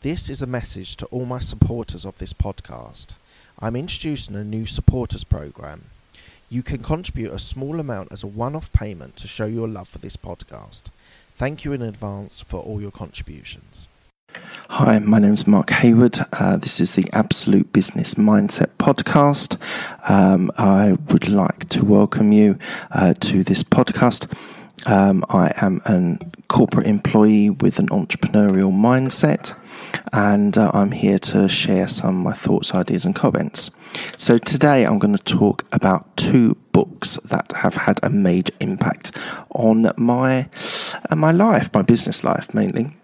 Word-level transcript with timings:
This 0.00 0.30
is 0.30 0.40
a 0.40 0.46
message 0.46 0.94
to 0.98 1.06
all 1.06 1.24
my 1.24 1.40
supporters 1.40 2.04
of 2.04 2.18
this 2.18 2.32
podcast. 2.32 3.14
I'm 3.58 3.74
introducing 3.74 4.36
a 4.36 4.44
new 4.44 4.64
supporters 4.64 5.24
program. 5.24 5.86
You 6.48 6.62
can 6.62 6.84
contribute 6.84 7.32
a 7.32 7.38
small 7.40 7.80
amount 7.80 8.12
as 8.12 8.22
a 8.22 8.28
one 8.28 8.54
off 8.54 8.72
payment 8.72 9.16
to 9.16 9.26
show 9.26 9.46
your 9.46 9.66
love 9.66 9.88
for 9.88 9.98
this 9.98 10.16
podcast. 10.16 10.84
Thank 11.34 11.64
you 11.64 11.72
in 11.72 11.82
advance 11.82 12.40
for 12.40 12.60
all 12.60 12.80
your 12.80 12.92
contributions. 12.92 13.88
Hi, 14.68 15.00
my 15.00 15.18
name 15.18 15.32
is 15.32 15.48
Mark 15.48 15.70
Hayward. 15.70 16.18
Uh, 16.32 16.58
this 16.58 16.78
is 16.78 16.94
the 16.94 17.08
Absolute 17.12 17.72
Business 17.72 18.14
Mindset 18.14 18.70
podcast. 18.78 19.56
Um, 20.08 20.52
I 20.56 20.92
would 21.08 21.28
like 21.28 21.68
to 21.70 21.84
welcome 21.84 22.30
you 22.30 22.56
uh, 22.92 23.14
to 23.14 23.42
this 23.42 23.64
podcast. 23.64 24.30
Um, 24.86 25.24
I 25.28 25.52
am 25.56 25.82
a 25.86 26.18
corporate 26.48 26.86
employee 26.86 27.50
with 27.50 27.78
an 27.78 27.88
entrepreneurial 27.88 28.72
mindset, 28.72 29.54
and 30.12 30.56
uh, 30.56 30.70
I'm 30.72 30.92
here 30.92 31.18
to 31.18 31.48
share 31.48 31.88
some 31.88 32.18
of 32.18 32.24
my 32.24 32.32
thoughts, 32.32 32.74
ideas, 32.74 33.04
and 33.04 33.14
comments. 33.14 33.70
So, 34.16 34.38
today 34.38 34.84
I'm 34.84 34.98
going 34.98 35.16
to 35.16 35.22
talk 35.22 35.64
about 35.72 36.16
two 36.16 36.56
books 36.72 37.16
that 37.24 37.52
have 37.52 37.74
had 37.74 37.98
a 38.02 38.10
major 38.10 38.54
impact 38.60 39.16
on 39.50 39.90
my, 39.96 40.48
uh, 41.10 41.16
my 41.16 41.32
life, 41.32 41.72
my 41.74 41.82
business 41.82 42.22
life 42.24 42.54
mainly. 42.54 42.94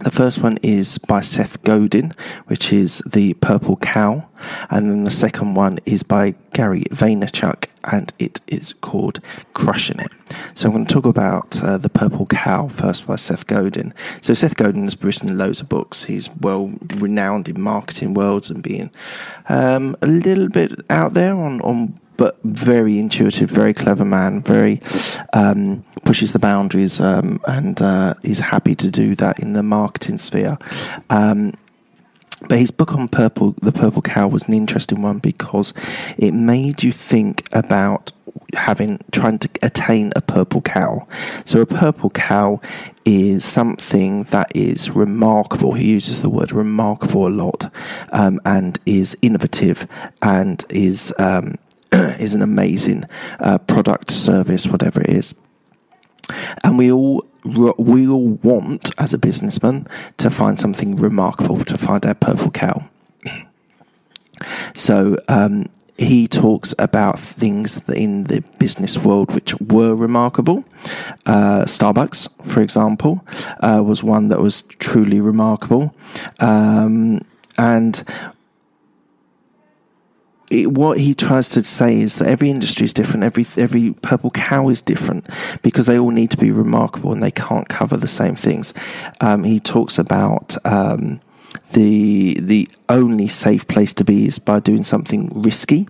The 0.00 0.10
first 0.10 0.38
one 0.42 0.56
is 0.62 0.96
by 0.96 1.20
Seth 1.20 1.62
Godin, 1.62 2.14
which 2.46 2.72
is 2.72 3.02
The 3.04 3.34
Purple 3.34 3.76
Cow. 3.76 4.26
And 4.70 4.90
then 4.90 5.04
the 5.04 5.10
second 5.10 5.54
one 5.54 5.78
is 5.84 6.02
by 6.02 6.34
Gary 6.54 6.84
Vaynerchuk, 6.90 7.66
and 7.84 8.10
it 8.18 8.40
is 8.46 8.72
called 8.80 9.20
Crushing 9.52 10.00
It. 10.00 10.10
So 10.54 10.68
I'm 10.68 10.74
going 10.74 10.86
to 10.86 10.94
talk 10.94 11.04
about 11.04 11.62
uh, 11.62 11.76
The 11.76 11.90
Purple 11.90 12.24
Cow 12.24 12.68
first 12.68 13.06
by 13.06 13.16
Seth 13.16 13.46
Godin. 13.46 13.92
So 14.22 14.32
Seth 14.32 14.56
Godin 14.56 14.84
has 14.84 14.96
written 15.02 15.36
loads 15.36 15.60
of 15.60 15.68
books. 15.68 16.04
He's 16.04 16.30
well 16.36 16.72
renowned 16.96 17.48
in 17.50 17.60
marketing 17.60 18.14
worlds 18.14 18.48
and 18.48 18.62
being 18.62 18.90
um, 19.50 19.96
a 20.00 20.06
little 20.06 20.48
bit 20.48 20.72
out 20.88 21.12
there 21.12 21.34
on, 21.34 21.60
on 21.60 22.00
but 22.20 22.36
very 22.44 22.98
intuitive, 22.98 23.48
very 23.48 23.72
clever 23.72 24.04
man, 24.04 24.42
very 24.42 24.78
um, 25.32 25.82
pushes 26.04 26.34
the 26.34 26.38
boundaries, 26.38 27.00
um, 27.00 27.40
and 27.46 27.80
uh, 27.80 28.12
happy 28.42 28.74
to 28.74 28.90
do 28.90 29.14
that 29.14 29.40
in 29.40 29.54
the 29.54 29.62
marketing 29.62 30.18
sphere. 30.18 30.58
Um, 31.08 31.54
but 32.46 32.58
his 32.58 32.70
book 32.70 32.92
on 32.92 33.08
purple, 33.08 33.54
the 33.62 33.72
purple 33.72 34.02
cow, 34.02 34.28
was 34.28 34.42
an 34.42 34.52
interesting 34.52 35.00
one 35.00 35.18
because 35.18 35.72
it 36.18 36.32
made 36.32 36.82
you 36.82 36.92
think 36.92 37.48
about 37.52 38.12
having 38.52 39.02
trying 39.12 39.38
to 39.38 39.48
attain 39.62 40.12
a 40.14 40.20
purple 40.20 40.60
cow. 40.60 41.06
So 41.46 41.62
a 41.62 41.66
purple 41.66 42.10
cow 42.10 42.60
is 43.06 43.46
something 43.46 44.24
that 44.24 44.54
is 44.54 44.90
remarkable. 44.90 45.72
He 45.72 45.86
uses 45.86 46.20
the 46.20 46.28
word 46.28 46.52
remarkable 46.52 47.26
a 47.26 47.32
lot, 47.32 47.72
um, 48.12 48.42
and 48.44 48.78
is 48.84 49.16
innovative 49.22 49.88
and 50.20 50.62
is 50.68 51.14
um, 51.18 51.56
is 52.18 52.34
an 52.34 52.42
amazing 52.42 53.04
uh, 53.38 53.58
product, 53.58 54.10
service, 54.10 54.66
whatever 54.66 55.00
it 55.00 55.10
is. 55.10 55.34
And 56.62 56.78
we 56.78 56.92
all 56.92 57.24
we 57.42 58.06
all 58.06 58.28
want, 58.42 58.90
as 58.98 59.14
a 59.14 59.18
businessman, 59.18 59.86
to 60.18 60.30
find 60.30 60.60
something 60.60 60.96
remarkable, 60.96 61.64
to 61.64 61.78
find 61.78 62.04
our 62.04 62.14
purple 62.14 62.50
cow. 62.50 62.84
So 64.74 65.16
um, 65.28 65.66
he 66.00 66.28
talks 66.28 66.74
about 66.78 67.18
things 67.18 67.80
in 67.90 68.24
the 68.24 68.42
business 68.58 68.96
world 68.98 69.34
which 69.34 69.54
were 69.60 69.94
remarkable. 69.94 70.64
Uh, 71.26 71.64
Starbucks, 71.64 72.28
for 72.44 72.62
example, 72.62 73.24
uh, 73.60 73.82
was 73.84 74.02
one 74.02 74.28
that 74.28 74.40
was 74.40 74.62
truly 74.62 75.20
remarkable. 75.20 75.94
Um, 76.38 77.20
and 77.58 78.02
it, 80.50 80.72
what 80.72 80.98
he 80.98 81.14
tries 81.14 81.48
to 81.50 81.62
say 81.62 82.00
is 82.00 82.16
that 82.16 82.28
every 82.28 82.50
industry 82.50 82.84
is 82.84 82.92
different. 82.92 83.22
Every 83.22 83.46
every 83.56 83.92
purple 84.02 84.30
cow 84.32 84.68
is 84.68 84.82
different 84.82 85.26
because 85.62 85.86
they 85.86 85.98
all 85.98 86.10
need 86.10 86.30
to 86.32 86.36
be 86.36 86.50
remarkable 86.50 87.12
and 87.12 87.22
they 87.22 87.30
can't 87.30 87.68
cover 87.68 87.96
the 87.96 88.08
same 88.08 88.34
things. 88.34 88.74
Um, 89.20 89.44
he 89.44 89.60
talks 89.60 89.98
about 89.98 90.56
um, 90.66 91.20
the 91.72 92.34
the 92.40 92.68
only 92.88 93.28
safe 93.28 93.66
place 93.68 93.94
to 93.94 94.04
be 94.04 94.26
is 94.26 94.38
by 94.40 94.58
doing 94.58 94.82
something 94.82 95.30
risky. 95.32 95.88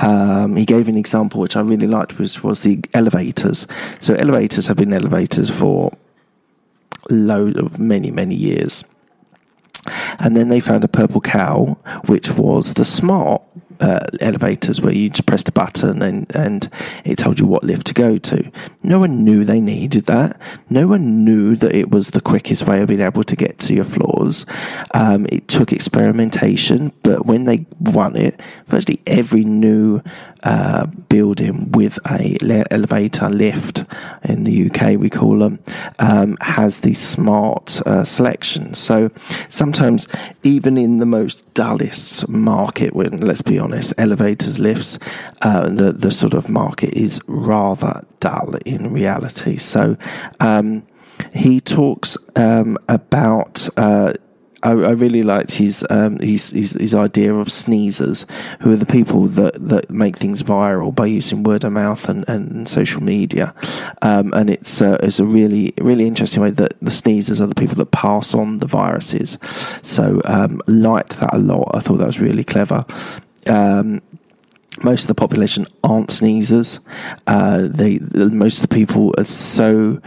Um, 0.00 0.56
he 0.56 0.64
gave 0.64 0.88
an 0.88 0.96
example 0.96 1.40
which 1.40 1.54
I 1.54 1.60
really 1.60 1.86
liked, 1.86 2.18
which 2.18 2.42
was 2.42 2.62
the 2.62 2.80
elevators. 2.94 3.68
So 4.00 4.14
elevators 4.14 4.66
have 4.66 4.76
been 4.76 4.92
elevators 4.92 5.50
for 5.50 5.96
load 7.10 7.56
of 7.56 7.78
many 7.78 8.10
many 8.10 8.34
years. 8.34 8.84
And 10.18 10.36
then 10.36 10.48
they 10.48 10.60
found 10.60 10.82
a 10.82 10.88
purple 10.88 11.20
cow, 11.20 11.76
which 12.06 12.30
was 12.30 12.74
the 12.74 12.84
smart 12.86 13.42
uh, 13.80 14.06
elevators 14.20 14.80
where 14.80 14.92
you 14.92 15.10
just 15.10 15.26
pressed 15.26 15.48
a 15.48 15.52
button 15.52 16.02
and, 16.02 16.34
and 16.34 16.68
it 17.04 17.18
told 17.18 17.38
you 17.40 17.46
what 17.46 17.64
lift 17.64 17.86
to 17.88 17.94
go 17.94 18.18
to. 18.18 18.50
No 18.82 18.98
one 18.98 19.24
knew 19.24 19.44
they 19.44 19.60
needed 19.60 20.06
that. 20.06 20.40
No 20.70 20.86
one 20.86 21.24
knew 21.24 21.56
that 21.56 21.74
it 21.74 21.90
was 21.90 22.10
the 22.10 22.20
quickest 22.20 22.66
way 22.66 22.82
of 22.82 22.88
being 22.88 23.00
able 23.00 23.24
to 23.24 23.36
get 23.36 23.58
to 23.60 23.74
your 23.74 23.84
floors. 23.84 24.46
Um, 24.92 25.26
it 25.30 25.48
took 25.48 25.72
experimentation, 25.72 26.92
but 27.02 27.26
when 27.26 27.44
they 27.44 27.66
won 27.80 28.16
it, 28.16 28.40
virtually 28.66 29.00
every 29.06 29.44
new 29.44 30.02
uh, 30.44 30.86
building 30.86 31.72
with 31.72 31.98
a 32.10 32.36
le- 32.42 32.64
elevator 32.70 33.28
lift 33.28 33.84
in 34.24 34.44
the 34.44 34.70
UK, 34.70 34.98
we 34.98 35.10
call 35.10 35.38
them, 35.38 35.58
um, 35.98 36.36
has 36.40 36.80
these 36.80 37.00
smart 37.00 37.80
uh, 37.86 38.04
selections. 38.04 38.78
So 38.78 39.10
sometimes, 39.48 40.06
even 40.42 40.76
in 40.76 40.98
the 40.98 41.06
most 41.06 41.52
dullest 41.54 42.28
market, 42.28 42.94
when 42.94 43.20
let's 43.20 43.42
be 43.42 43.58
honest, 43.58 43.94
elevators, 43.98 44.58
lifts, 44.58 44.98
uh, 45.42 45.68
the 45.68 45.92
the 45.92 46.10
sort 46.10 46.34
of 46.34 46.48
market 46.48 46.94
is 46.94 47.20
rather 47.26 48.04
dull 48.20 48.54
in 48.64 48.92
reality. 48.92 49.56
So. 49.56 49.96
Um, 50.40 50.84
he 51.32 51.60
talks 51.60 52.16
um, 52.36 52.76
about 52.88 53.68
uh, 53.76 54.14
I, 54.64 54.70
I 54.70 54.90
really 54.92 55.22
liked 55.22 55.52
his, 55.52 55.86
um, 55.90 56.18
his, 56.18 56.50
his 56.50 56.72
his 56.72 56.94
idea 56.94 57.34
of 57.34 57.48
sneezers, 57.48 58.26
who 58.60 58.72
are 58.72 58.76
the 58.76 58.86
people 58.86 59.28
that, 59.28 59.54
that 59.68 59.90
make 59.90 60.16
things 60.16 60.42
viral 60.42 60.94
by 60.94 61.06
using 61.06 61.42
word 61.42 61.64
of 61.64 61.72
mouth 61.72 62.08
and, 62.08 62.24
and 62.28 62.68
social 62.68 63.02
media. 63.02 63.54
Um, 64.02 64.32
and 64.34 64.50
it's 64.50 64.80
uh, 64.80 64.98
it's 65.02 65.20
a 65.20 65.26
really 65.26 65.74
really 65.80 66.06
interesting 66.06 66.42
way 66.42 66.50
that 66.50 66.74
the 66.80 66.90
sneezers 66.90 67.40
are 67.40 67.46
the 67.46 67.54
people 67.54 67.76
that 67.76 67.90
pass 67.90 68.34
on 68.34 68.58
the 68.58 68.66
viruses. 68.66 69.38
So 69.82 70.20
um, 70.24 70.60
liked 70.66 71.20
that 71.20 71.34
a 71.34 71.38
lot. 71.38 71.70
I 71.74 71.80
thought 71.80 71.96
that 71.96 72.06
was 72.06 72.20
really 72.20 72.44
clever. 72.44 72.84
Um, 73.48 74.00
most 74.82 75.02
of 75.02 75.08
the 75.08 75.14
population 75.14 75.66
aren't 75.84 76.10
sneezers. 76.10 76.80
Uh, 77.26 77.68
they 77.70 77.98
most 78.14 78.62
of 78.62 78.68
the 78.68 78.74
people 78.74 79.14
are 79.18 79.24
so 79.24 80.00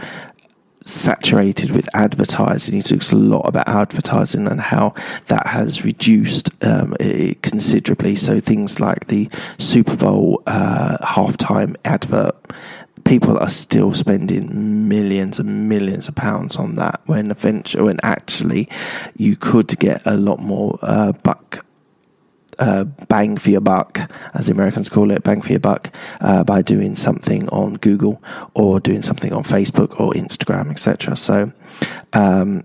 saturated 0.88 1.70
with 1.70 1.88
advertising. 1.94 2.76
He 2.76 2.82
talks 2.82 3.12
a 3.12 3.16
lot 3.16 3.42
about 3.42 3.68
advertising 3.68 4.48
and 4.48 4.60
how 4.60 4.94
that 5.26 5.46
has 5.46 5.84
reduced 5.84 6.50
um, 6.64 6.94
considerably. 7.42 8.16
So 8.16 8.40
things 8.40 8.80
like 8.80 9.06
the 9.06 9.28
Super 9.58 9.96
Bowl 9.96 10.42
uh, 10.46 10.98
halftime 11.02 11.76
advert. 11.84 12.34
People 13.04 13.38
are 13.38 13.48
still 13.48 13.94
spending 13.94 14.88
millions 14.88 15.38
and 15.38 15.68
millions 15.68 16.08
of 16.08 16.14
pounds 16.14 16.56
on 16.56 16.74
that 16.74 17.00
when 17.06 17.30
eventually, 17.30 17.84
when 17.84 17.98
actually 18.02 18.68
you 19.16 19.34
could 19.36 19.78
get 19.78 20.02
a 20.04 20.16
lot 20.16 20.40
more 20.40 20.78
uh, 20.82 21.12
buck 21.12 21.64
uh, 22.58 22.84
bang 22.84 23.36
for 23.36 23.50
your 23.50 23.60
buck, 23.60 24.10
as 24.34 24.46
the 24.46 24.52
Americans 24.52 24.88
call 24.88 25.10
it, 25.10 25.22
bang 25.22 25.40
for 25.40 25.50
your 25.50 25.60
buck, 25.60 25.94
uh, 26.20 26.44
by 26.44 26.62
doing 26.62 26.96
something 26.96 27.48
on 27.50 27.74
Google 27.74 28.22
or 28.54 28.80
doing 28.80 29.02
something 29.02 29.32
on 29.32 29.42
Facebook 29.42 30.00
or 30.00 30.12
Instagram, 30.12 30.70
etc. 30.70 31.16
So, 31.16 31.52
um, 32.12 32.64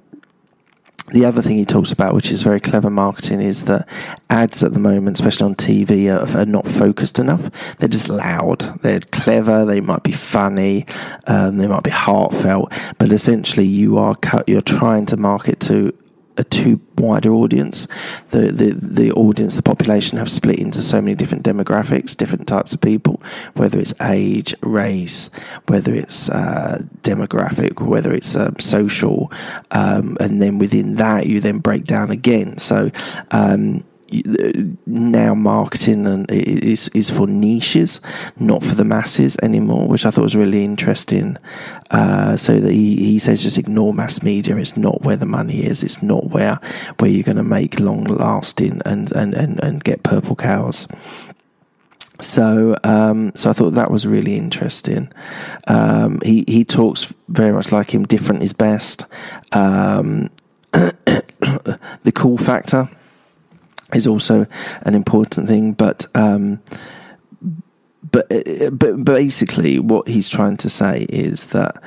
the 1.09 1.25
other 1.25 1.41
thing 1.41 1.57
he 1.57 1.65
talks 1.65 1.91
about, 1.91 2.15
which 2.15 2.31
is 2.31 2.43
very 2.43 2.59
clever 2.59 2.90
marketing, 2.90 3.41
is 3.41 3.66
that 3.66 3.87
ads 4.29 4.63
at 4.63 4.73
the 4.73 4.79
moment, 4.79 5.19
especially 5.19 5.45
on 5.45 5.55
TV, 5.55 6.07
are, 6.07 6.39
are 6.39 6.46
not 6.46 6.66
focused 6.66 7.19
enough. 7.19 7.49
They're 7.78 7.89
just 7.89 8.09
loud. 8.09 8.81
They're 8.81 9.01
clever. 9.01 9.66
They 9.66 9.81
might 9.81 10.03
be 10.03 10.13
funny. 10.13 10.85
Um, 11.28 11.57
they 11.57 11.67
might 11.67 11.84
be 11.84 11.91
heartfelt. 11.91 12.72
But 12.97 13.11
essentially, 13.11 13.66
you 13.66 13.97
are 13.97 14.16
cut, 14.16 14.47
you're 14.47 14.61
trying 14.61 15.05
to 15.07 15.17
market 15.17 15.59
to 15.61 15.93
a 16.38 16.44
too 16.44 16.80
wider 16.97 17.34
audience. 17.34 17.88
The, 18.30 18.52
the 18.52 18.74
the 18.74 19.12
audience, 19.12 19.56
the 19.56 19.62
population 19.62 20.18
have 20.18 20.30
split 20.30 20.59
into 20.59 20.82
so 20.82 21.02
many 21.02 21.16
different 21.16 21.44
demographics, 21.44 22.16
different 22.16 22.47
types 22.47 22.74
of 22.74 22.82
people, 22.82 23.22
whether 23.56 23.80
it's 23.80 23.94
age, 24.02 24.56
race, 24.62 25.30
whether 25.68 25.94
it's 25.94 26.30
uh, 26.30 26.82
demographic, 27.02 27.82
whether 27.82 28.12
it's 28.12 28.35
uh, 28.35 28.52
social, 28.59 29.32
um, 29.72 30.18
and 30.20 30.41
then 30.41 30.58
within 30.58 30.96
that 30.96 31.28
you 31.28 31.40
then 31.40 31.59
break 31.59 31.85
down 31.85 32.12
again. 32.12 32.58
So 32.58 32.91
um, 33.32 33.84
now 34.85 35.33
marketing 35.33 36.05
and 36.05 36.29
is 36.29 36.89
is 36.89 37.09
for 37.09 37.27
niches, 37.27 38.01
not 38.37 38.63
for 38.63 38.75
the 38.75 38.85
masses 38.85 39.37
anymore, 39.41 39.87
which 39.87 40.05
I 40.05 40.11
thought 40.11 40.21
was 40.21 40.35
really 40.35 40.63
interesting. 40.63 41.37
Uh, 41.91 42.35
so 42.35 42.59
that 42.59 42.71
he, 42.71 42.95
he 42.95 43.19
says 43.19 43.43
just 43.43 43.57
ignore 43.57 43.93
mass 43.93 44.23
media. 44.23 44.57
It's 44.57 44.75
not 44.75 45.03
where 45.03 45.15
the 45.15 45.25
money 45.25 45.63
is. 45.63 45.83
It's 45.83 46.01
not 46.01 46.29
where 46.29 46.59
where 46.99 47.09
you're 47.09 47.23
going 47.23 47.37
to 47.37 47.43
make 47.43 47.79
long 47.79 48.03
lasting 48.05 48.81
and, 48.85 49.11
and, 49.11 49.33
and, 49.33 49.63
and 49.63 49.83
get 49.83 50.03
purple 50.03 50.35
cows. 50.35 50.87
So, 52.19 52.75
um, 52.83 53.31
so 53.35 53.49
I 53.49 53.53
thought 53.53 53.71
that 53.71 53.91
was 53.91 54.07
really 54.07 54.35
interesting. 54.35 55.11
Um, 55.67 56.19
he 56.23 56.45
he 56.47 56.63
talks 56.63 57.13
very 57.27 57.51
much 57.51 57.71
like 57.71 57.93
him. 57.93 58.05
Different 58.05 58.43
is 58.43 58.53
best. 58.53 59.05
Um, 59.51 60.29
the 60.71 62.11
cool 62.13 62.37
factor 62.37 62.89
is 63.95 64.07
also 64.07 64.45
an 64.81 64.95
important 64.95 65.47
thing, 65.47 65.73
but 65.73 66.05
um, 66.16 66.61
but 68.11 68.29
but 68.72 69.03
basically, 69.03 69.79
what 69.79 70.07
he's 70.07 70.29
trying 70.29 70.57
to 70.57 70.69
say 70.69 71.05
is 71.09 71.45
that 71.47 71.81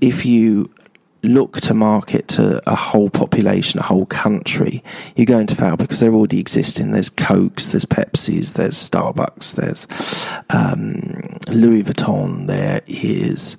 if 0.00 0.24
you 0.24 0.70
look 1.24 1.60
to 1.60 1.74
market 1.74 2.26
to 2.26 2.60
a 2.68 2.74
whole 2.74 3.08
population, 3.08 3.78
a 3.78 3.82
whole 3.84 4.06
country, 4.06 4.82
you're 5.14 5.26
going 5.26 5.46
to 5.46 5.54
fail 5.54 5.76
because 5.76 6.00
they're 6.00 6.12
already 6.12 6.40
existing. 6.40 6.90
There's 6.90 7.10
Cokes, 7.10 7.68
there's 7.68 7.84
Pepsis, 7.84 8.54
there's 8.54 8.74
Starbucks, 8.74 9.54
there's 9.54 9.86
um, 10.50 11.38
Louis 11.48 11.84
Vuitton, 11.84 12.48
there 12.48 12.82
is 12.86 13.56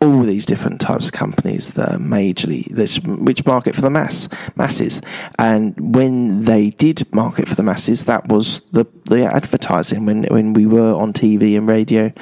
all 0.00 0.22
these 0.22 0.46
different 0.46 0.80
types 0.80 1.06
of 1.06 1.12
companies 1.12 1.72
that 1.72 1.94
are 1.94 1.98
majorly 1.98 2.70
which 3.20 3.44
market 3.44 3.74
for 3.74 3.80
the 3.80 3.90
mass 3.90 4.28
masses. 4.56 5.02
And 5.38 5.74
when 5.94 6.44
they 6.44 6.70
did 6.70 7.12
market 7.12 7.48
for 7.48 7.54
the 7.54 7.62
masses 7.62 8.04
that 8.04 8.28
was 8.28 8.60
the 8.70 8.86
the 9.04 9.24
advertising 9.24 10.06
when 10.06 10.24
when 10.24 10.52
we 10.52 10.66
were 10.66 10.94
on 10.94 11.12
TV 11.12 11.56
and 11.56 11.68
radio. 11.68 12.12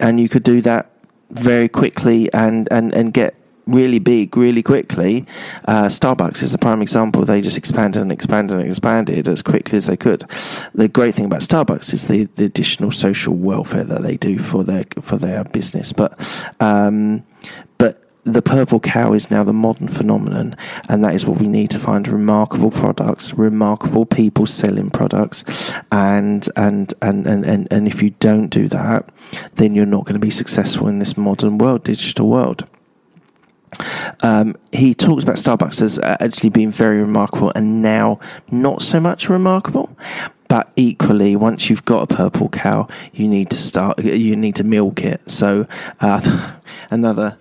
And 0.00 0.18
you 0.18 0.28
could 0.28 0.42
do 0.42 0.60
that 0.62 0.90
very 1.30 1.68
quickly 1.68 2.32
and 2.32 2.68
and 2.70 2.92
and 2.94 3.12
get 3.12 3.34
really 3.66 3.98
big 3.98 4.36
really 4.36 4.62
quickly. 4.62 5.26
Uh, 5.66 5.86
Starbucks 5.86 6.42
is 6.42 6.54
a 6.54 6.58
prime 6.58 6.82
example. 6.82 7.24
They 7.24 7.40
just 7.40 7.58
expanded 7.58 8.02
and 8.02 8.12
expanded 8.12 8.58
and 8.58 8.68
expanded 8.68 9.28
as 9.28 9.42
quickly 9.42 9.78
as 9.78 9.86
they 9.86 9.96
could. 9.96 10.24
The 10.74 10.88
great 10.88 11.14
thing 11.14 11.26
about 11.26 11.40
Starbucks 11.40 11.92
is 11.92 12.06
the, 12.06 12.24
the 12.36 12.44
additional 12.44 12.90
social 12.90 13.34
welfare 13.34 13.84
that 13.84 14.02
they 14.02 14.16
do 14.16 14.38
for 14.38 14.64
their 14.64 14.84
for 15.00 15.16
their 15.16 15.44
business. 15.44 15.92
But 15.92 16.18
um, 16.60 17.24
but 17.78 18.04
the 18.24 18.42
purple 18.42 18.78
cow 18.78 19.12
is 19.14 19.30
now 19.30 19.42
the 19.42 19.52
modern 19.52 19.88
phenomenon, 19.88 20.56
and 20.88 21.02
that 21.02 21.14
is 21.14 21.26
what 21.26 21.40
we 21.40 21.48
need 21.48 21.70
to 21.70 21.78
find 21.78 22.06
remarkable 22.06 22.70
products, 22.70 23.34
remarkable 23.34 24.06
people 24.06 24.46
selling 24.46 24.90
products, 24.90 25.72
and 25.90 26.48
and 26.56 26.94
and 27.02 27.26
and 27.26 27.44
and, 27.44 27.68
and 27.70 27.88
if 27.88 28.02
you 28.02 28.10
don't 28.20 28.48
do 28.48 28.68
that, 28.68 29.08
then 29.54 29.74
you're 29.74 29.86
not 29.86 30.04
going 30.04 30.14
to 30.14 30.20
be 30.20 30.30
successful 30.30 30.86
in 30.88 31.00
this 31.00 31.16
modern 31.16 31.58
world, 31.58 31.84
digital 31.84 32.28
world. 32.28 32.66
Um, 34.20 34.56
he 34.72 34.94
talks 34.94 35.22
about 35.22 35.36
Starbucks 35.36 35.82
as 35.82 35.98
uh, 35.98 36.16
actually 36.20 36.50
being 36.50 36.70
very 36.70 37.00
remarkable 37.00 37.52
and 37.54 37.82
now 37.82 38.20
not 38.50 38.82
so 38.82 39.00
much 39.00 39.28
remarkable. 39.28 39.96
But 40.48 40.70
equally, 40.76 41.34
once 41.34 41.70
you've 41.70 41.84
got 41.86 42.02
a 42.02 42.14
purple 42.14 42.50
cow, 42.50 42.86
you 43.14 43.26
need 43.26 43.48
to 43.50 43.56
start. 43.56 43.98
You 44.04 44.36
need 44.36 44.56
to 44.56 44.64
milk 44.64 45.02
it. 45.02 45.22
So 45.30 45.66
uh, 46.00 46.52
another 46.90 47.38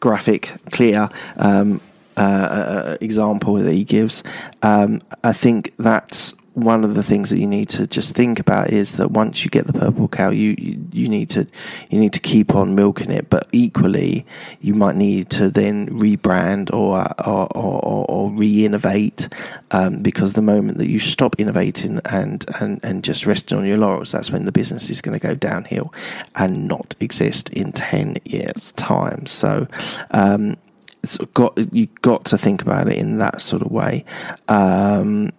graphic, 0.00 0.50
clear 0.72 1.08
um, 1.36 1.80
uh, 2.16 2.20
uh, 2.20 2.96
example 3.00 3.54
that 3.54 3.72
he 3.72 3.84
gives. 3.84 4.24
Um, 4.62 5.02
I 5.22 5.32
think 5.32 5.72
that's 5.78 6.34
one 6.58 6.84
of 6.84 6.94
the 6.94 7.02
things 7.02 7.30
that 7.30 7.38
you 7.38 7.46
need 7.46 7.68
to 7.70 7.86
just 7.86 8.14
think 8.14 8.40
about 8.40 8.70
is 8.70 8.96
that 8.96 9.10
once 9.10 9.44
you 9.44 9.50
get 9.50 9.66
the 9.66 9.72
purple 9.72 10.08
cow, 10.08 10.30
you, 10.30 10.54
you, 10.58 10.88
you 10.92 11.08
need 11.08 11.30
to 11.30 11.46
you 11.90 11.98
need 11.98 12.12
to 12.12 12.20
keep 12.20 12.54
on 12.54 12.74
milking 12.74 13.10
it. 13.10 13.30
But 13.30 13.48
equally, 13.52 14.26
you 14.60 14.74
might 14.74 14.96
need 14.96 15.30
to 15.30 15.50
then 15.50 15.88
rebrand 15.88 16.72
or 16.72 17.06
or, 17.26 17.46
or, 17.56 18.06
or 18.08 18.30
re-innovate 18.30 19.28
um, 19.70 20.02
because 20.02 20.32
the 20.32 20.42
moment 20.42 20.78
that 20.78 20.88
you 20.88 20.98
stop 20.98 21.36
innovating 21.38 22.00
and, 22.04 22.44
and 22.60 22.80
and 22.82 23.04
just 23.04 23.26
resting 23.26 23.58
on 23.58 23.66
your 23.66 23.78
laurels, 23.78 24.12
that's 24.12 24.30
when 24.30 24.44
the 24.44 24.52
business 24.52 24.90
is 24.90 25.00
going 25.00 25.18
to 25.18 25.26
go 25.26 25.34
downhill 25.34 25.92
and 26.36 26.68
not 26.68 26.94
exist 27.00 27.50
in 27.50 27.72
ten 27.72 28.16
years' 28.24 28.72
time. 28.72 29.26
So. 29.26 29.66
Um, 30.10 30.56
it's 31.02 31.16
got 31.32 31.56
you 31.72 31.86
got 32.02 32.24
to 32.26 32.36
think 32.36 32.60
about 32.60 32.88
it 32.88 32.98
in 32.98 33.18
that 33.18 33.40
sort 33.40 33.62
of 33.62 33.70
way. 33.70 34.04
Um, 34.48 35.30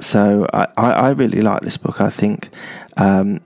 so 0.00 0.46
I, 0.52 0.68
I 0.76 1.10
really 1.10 1.40
like 1.40 1.62
this 1.62 1.76
book. 1.76 2.00
I 2.00 2.10
think 2.10 2.50
um, 2.96 3.40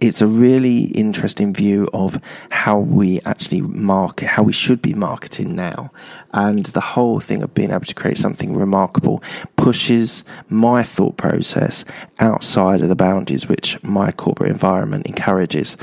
it's 0.00 0.22
a 0.22 0.26
really 0.26 0.84
interesting 0.84 1.52
view 1.52 1.88
of 1.92 2.18
how 2.50 2.78
we 2.78 3.20
actually 3.26 3.60
market, 3.60 4.26
how 4.26 4.42
we 4.42 4.52
should 4.52 4.80
be 4.80 4.94
marketing 4.94 5.54
now. 5.54 5.90
And 6.32 6.66
the 6.66 6.80
whole 6.80 7.20
thing 7.20 7.42
of 7.42 7.52
being 7.54 7.70
able 7.70 7.84
to 7.84 7.94
create 7.94 8.16
something 8.16 8.54
remarkable 8.54 9.22
pushes 9.56 10.24
my 10.48 10.82
thought 10.82 11.16
process 11.16 11.84
outside 12.18 12.80
of 12.80 12.88
the 12.88 12.96
boundaries 12.96 13.46
which 13.46 13.82
my 13.82 14.10
corporate 14.10 14.50
environment 14.50 15.06
encourages. 15.06 15.76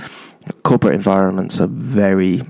Corporate 0.63 0.95
environments 0.95 1.59
are 1.59 1.67
very 1.67 2.41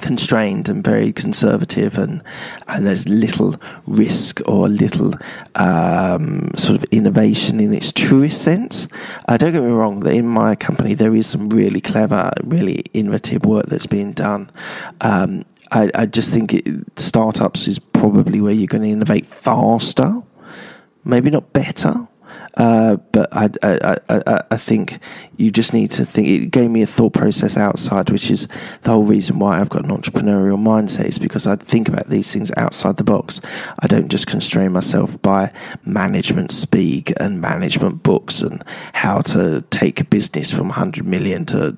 constrained 0.00 0.68
and 0.68 0.82
very 0.82 1.12
conservative, 1.12 1.98
and 1.98 2.22
and 2.66 2.86
there's 2.86 3.08
little 3.08 3.56
risk 3.86 4.40
or 4.46 4.68
little 4.68 5.14
um, 5.54 6.50
sort 6.56 6.78
of 6.78 6.84
innovation 6.90 7.60
in 7.60 7.72
its 7.74 7.92
truest 7.92 8.42
sense. 8.42 8.88
Uh, 9.28 9.36
don't 9.36 9.52
get 9.52 9.62
me 9.62 9.68
wrong; 9.68 10.00
that 10.00 10.14
in 10.14 10.26
my 10.26 10.54
company 10.54 10.94
there 10.94 11.14
is 11.14 11.26
some 11.26 11.48
really 11.48 11.80
clever, 11.80 12.30
really 12.44 12.84
innovative 12.94 13.44
work 13.44 13.66
that's 13.66 13.86
being 13.86 14.12
done. 14.12 14.50
Um, 15.00 15.44
I, 15.70 15.90
I, 15.94 16.06
just 16.06 16.32
think 16.32 16.54
it, 16.54 16.66
startups 16.96 17.68
is 17.68 17.78
probably 17.78 18.40
where 18.40 18.54
you're 18.54 18.66
going 18.66 18.84
to 18.84 18.88
innovate 18.88 19.26
faster, 19.26 20.22
maybe 21.04 21.30
not 21.30 21.52
better. 21.52 22.08
Uh, 22.56 22.96
but 23.12 23.28
I, 23.32 23.50
I, 23.62 23.98
I, 24.08 24.42
I, 24.50 24.56
think 24.56 24.98
you 25.36 25.50
just 25.50 25.72
need 25.72 25.90
to 25.92 26.04
think. 26.04 26.28
It 26.28 26.50
gave 26.50 26.70
me 26.70 26.82
a 26.82 26.86
thought 26.86 27.12
process 27.12 27.56
outside, 27.56 28.10
which 28.10 28.30
is 28.30 28.48
the 28.82 28.90
whole 28.90 29.04
reason 29.04 29.38
why 29.38 29.60
I've 29.60 29.68
got 29.68 29.84
an 29.84 29.90
entrepreneurial 29.90 30.58
mindset. 30.58 31.06
Is 31.06 31.18
because 31.18 31.46
I 31.46 31.56
think 31.56 31.88
about 31.88 32.08
these 32.08 32.32
things 32.32 32.50
outside 32.56 32.96
the 32.96 33.04
box. 33.04 33.40
I 33.80 33.86
don't 33.86 34.08
just 34.08 34.26
constrain 34.26 34.72
myself 34.72 35.20
by 35.22 35.52
management 35.84 36.50
speak 36.50 37.12
and 37.20 37.40
management 37.40 38.02
books 38.02 38.42
and 38.42 38.64
how 38.92 39.20
to 39.20 39.64
take 39.70 40.00
a 40.00 40.04
business 40.04 40.50
from 40.50 40.68
100 40.68 41.06
million 41.06 41.46
to 41.46 41.76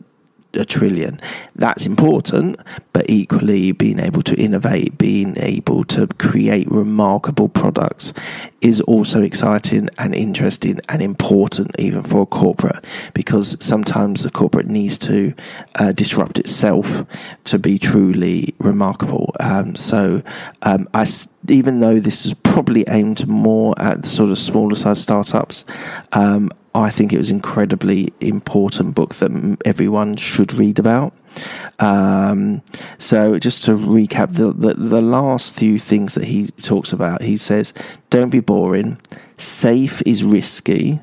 a 0.54 0.64
trillion. 0.64 1.20
That's 1.54 1.86
important, 1.86 2.58
but 2.92 3.08
equally 3.08 3.72
being 3.72 3.98
able 3.98 4.22
to 4.22 4.34
innovate, 4.36 4.98
being 4.98 5.36
able 5.38 5.84
to 5.84 6.06
create 6.18 6.70
remarkable 6.70 7.48
products 7.48 8.12
is 8.60 8.80
also 8.82 9.22
exciting 9.22 9.88
and 9.98 10.14
interesting 10.14 10.80
and 10.88 11.00
important 11.00 11.74
even 11.78 12.02
for 12.02 12.22
a 12.22 12.26
corporate 12.26 12.84
because 13.14 13.56
sometimes 13.64 14.22
the 14.22 14.30
corporate 14.30 14.66
needs 14.66 14.98
to 14.98 15.32
uh, 15.76 15.92
disrupt 15.92 16.38
itself 16.38 17.04
to 17.44 17.58
be 17.58 17.78
truly 17.78 18.54
remarkable. 18.58 19.34
Um, 19.40 19.76
so 19.76 20.22
um, 20.62 20.88
I, 20.92 21.06
even 21.48 21.80
though 21.80 22.00
this 22.00 22.26
is 22.26 22.34
probably 22.34 22.84
aimed 22.88 23.26
more 23.26 23.74
at 23.78 24.02
the 24.02 24.08
sort 24.08 24.30
of 24.30 24.38
smaller 24.38 24.74
size 24.74 25.00
startups, 25.00 25.64
um, 26.12 26.50
I 26.74 26.90
think 26.90 27.12
it 27.12 27.18
was 27.18 27.30
incredibly 27.30 28.12
important 28.20 28.94
book 28.94 29.16
that 29.16 29.58
everyone 29.64 30.16
should 30.16 30.52
read 30.52 30.78
about. 30.78 31.12
Um, 31.78 32.62
so 32.98 33.38
just 33.38 33.64
to 33.64 33.72
recap 33.72 34.34
the, 34.34 34.52
the, 34.52 34.74
the 34.74 35.00
last 35.00 35.54
few 35.54 35.78
things 35.78 36.14
that 36.14 36.24
he 36.24 36.48
talks 36.48 36.92
about, 36.92 37.22
he 37.22 37.36
says, 37.36 37.72
"Don't 38.10 38.30
be 38.30 38.40
boring. 38.40 38.98
Safe 39.36 40.02
is 40.06 40.22
risky 40.24 41.00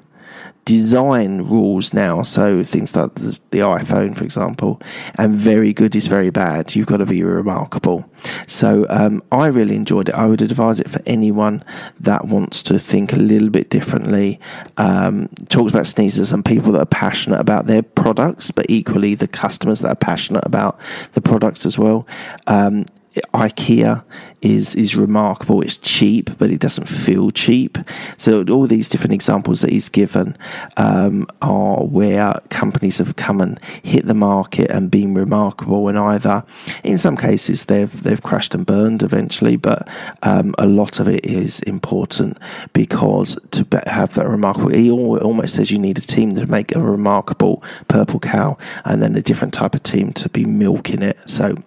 design 0.67 1.43
rules 1.43 1.93
now. 1.93 2.21
So 2.23 2.61
things 2.61 2.93
like 2.93 3.15
the, 3.15 3.39
iPhone, 3.51 4.17
for 4.17 4.25
example, 4.25 4.81
and 5.17 5.33
very 5.33 5.71
good 5.71 5.95
is 5.95 6.07
very 6.07 6.29
bad. 6.29 6.75
You've 6.75 6.87
got 6.87 6.97
to 6.97 7.05
be 7.05 7.23
remarkable. 7.23 8.03
So 8.47 8.85
um, 8.89 9.23
I 9.31 9.47
really 9.47 9.77
enjoyed 9.77 10.09
it. 10.09 10.15
I 10.15 10.25
would 10.25 10.41
advise 10.41 10.81
it 10.81 10.89
for 10.89 11.01
anyone 11.05 11.63
that 12.01 12.25
wants 12.27 12.61
to 12.63 12.77
think 12.77 13.13
a 13.13 13.17
little 13.17 13.49
bit 13.49 13.69
differently. 13.69 14.41
Um, 14.75 15.29
talks 15.47 15.71
about 15.71 15.85
sneezers 15.85 16.33
and 16.33 16.43
people 16.43 16.73
that 16.73 16.81
are 16.81 16.85
passionate 16.85 17.39
about 17.39 17.67
their 17.67 17.81
products, 17.81 18.51
but 18.51 18.65
equally 18.67 19.15
the 19.15 19.27
customers 19.27 19.79
that 19.79 19.89
are 19.89 19.95
passionate 19.95 20.45
about 20.45 20.79
the 21.13 21.21
products 21.21 21.65
as 21.65 21.79
well. 21.79 22.05
Um, 22.45 22.85
IKEA 23.33 24.03
is 24.41 24.75
is 24.75 24.95
remarkable. 24.95 25.61
It's 25.61 25.77
cheap, 25.77 26.29
but 26.37 26.51
it 26.51 26.59
doesn't 26.59 26.87
feel 26.87 27.31
cheap. 27.31 27.77
So 28.17 28.43
all 28.49 28.67
these 28.67 28.89
different 28.89 29.13
examples 29.13 29.61
that 29.61 29.71
he's 29.71 29.89
given 29.89 30.37
um, 30.77 31.27
are 31.41 31.83
where 31.83 32.35
companies 32.49 32.99
have 32.99 33.15
come 33.15 33.41
and 33.41 33.59
hit 33.83 34.05
the 34.05 34.13
market 34.13 34.69
and 34.69 34.91
been 34.91 35.15
remarkable, 35.15 35.87
and 35.87 35.97
either 35.97 36.43
in 36.83 36.97
some 36.97 37.17
cases 37.17 37.65
they've 37.65 38.03
they've 38.03 38.21
crashed 38.21 38.53
and 38.53 38.65
burned 38.65 39.03
eventually, 39.03 39.55
but 39.55 39.87
um, 40.23 40.53
a 40.57 40.67
lot 40.67 40.99
of 40.99 41.07
it 41.07 41.25
is 41.25 41.59
important 41.61 42.37
because 42.73 43.37
to 43.51 43.65
have 43.87 44.13
that 44.13 44.27
remarkable. 44.27 44.69
He 44.69 44.91
almost 44.91 45.55
says 45.55 45.71
you 45.71 45.79
need 45.79 45.97
a 45.97 46.01
team 46.01 46.31
to 46.31 46.45
make 46.45 46.75
a 46.75 46.81
remarkable 46.81 47.63
purple 47.87 48.19
cow, 48.19 48.57
and 48.85 49.01
then 49.01 49.15
a 49.15 49.21
different 49.21 49.53
type 49.53 49.73
of 49.73 49.83
team 49.83 50.13
to 50.13 50.29
be 50.29 50.45
milking 50.45 51.01
it. 51.01 51.17
So 51.25 51.63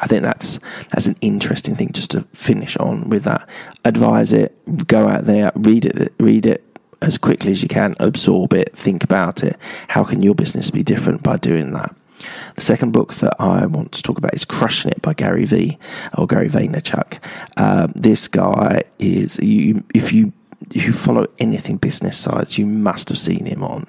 I 0.00 0.06
think 0.06 0.22
that's 0.22 0.58
that's 0.90 1.06
an 1.06 1.16
interesting 1.20 1.76
thing 1.76 1.92
just 1.92 2.10
to 2.12 2.22
finish 2.32 2.76
on 2.76 3.08
with 3.08 3.24
that. 3.24 3.48
Advise 3.84 4.32
it, 4.32 4.86
go 4.86 5.08
out 5.08 5.24
there, 5.24 5.52
read 5.54 5.86
it, 5.86 6.12
read 6.18 6.46
it 6.46 6.64
as 7.00 7.18
quickly 7.18 7.52
as 7.52 7.62
you 7.62 7.68
can, 7.68 7.94
absorb 8.00 8.52
it, 8.52 8.76
think 8.76 9.04
about 9.04 9.44
it. 9.44 9.56
How 9.88 10.04
can 10.04 10.22
your 10.22 10.34
business 10.34 10.70
be 10.70 10.82
different 10.82 11.22
by 11.22 11.36
doing 11.36 11.72
that? 11.72 11.94
The 12.56 12.62
second 12.62 12.92
book 12.92 13.14
that 13.14 13.36
I 13.38 13.66
want 13.66 13.92
to 13.92 14.02
talk 14.02 14.18
about 14.18 14.34
is 14.34 14.44
Crushing 14.44 14.90
It 14.90 15.00
by 15.02 15.14
Gary 15.14 15.44
V 15.44 15.78
or 16.16 16.26
Gary 16.26 16.48
Vaynerchuk. 16.48 17.18
Um, 17.56 17.92
this 17.94 18.26
guy 18.26 18.82
is 18.98 19.38
you 19.38 19.84
if 19.94 20.12
you 20.12 20.32
if 20.74 20.84
you 20.84 20.92
follow 20.92 21.26
anything 21.38 21.76
business 21.76 22.18
sides, 22.18 22.58
you 22.58 22.66
must 22.66 23.08
have 23.10 23.18
seen 23.18 23.46
him 23.46 23.62
on 23.62 23.86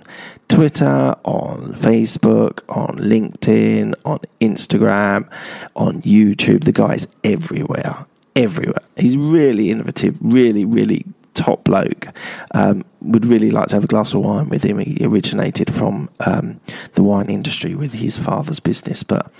Twitter, 0.49 1.15
on 1.23 1.73
Facebook, 1.75 2.61
on 2.69 2.97
LinkedIn, 2.97 3.93
on 4.03 4.19
Instagram, 4.41 5.29
on 5.75 6.01
YouTube. 6.01 6.65
The 6.65 6.71
guy's 6.71 7.07
everywhere, 7.23 8.05
everywhere. 8.35 8.83
He's 8.97 9.15
really 9.15 9.71
innovative, 9.71 10.17
really, 10.19 10.65
really 10.65 11.05
top 11.35 11.63
bloke. 11.63 12.07
Um, 12.53 12.83
would 13.01 13.25
really 13.25 13.51
like 13.51 13.67
to 13.67 13.75
have 13.75 13.83
a 13.83 13.87
glass 13.87 14.13
of 14.13 14.21
wine 14.21 14.49
with 14.49 14.63
him. 14.63 14.79
He 14.79 14.97
originated 15.05 15.73
from 15.73 16.09
um, 16.25 16.59
the 16.93 17.03
wine 17.03 17.29
industry 17.29 17.75
with 17.75 17.93
his 17.93 18.17
father's 18.17 18.59
business, 18.59 19.03
but 19.03 19.31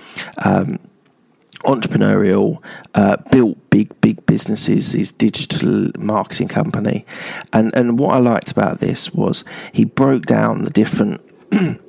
um, 0.46 0.80
entrepreneurial, 1.66 2.63
uh, 2.96 3.18
built 3.32 3.58
big, 3.70 4.00
big 4.01 4.25
businesses, 4.25 4.92
his 4.94 5.12
digital 5.12 5.92
marketing 5.98 6.48
company. 6.48 7.06
And, 7.54 7.74
and 7.75 8.00
what 8.00 8.16
I 8.16 8.20
liked 8.20 8.51
about 8.51 8.80
this 8.80 9.13
was 9.13 9.44
he 9.74 9.86
broke 9.86 10.25
down 10.25 10.63
the 10.63 10.72
different 10.72 11.22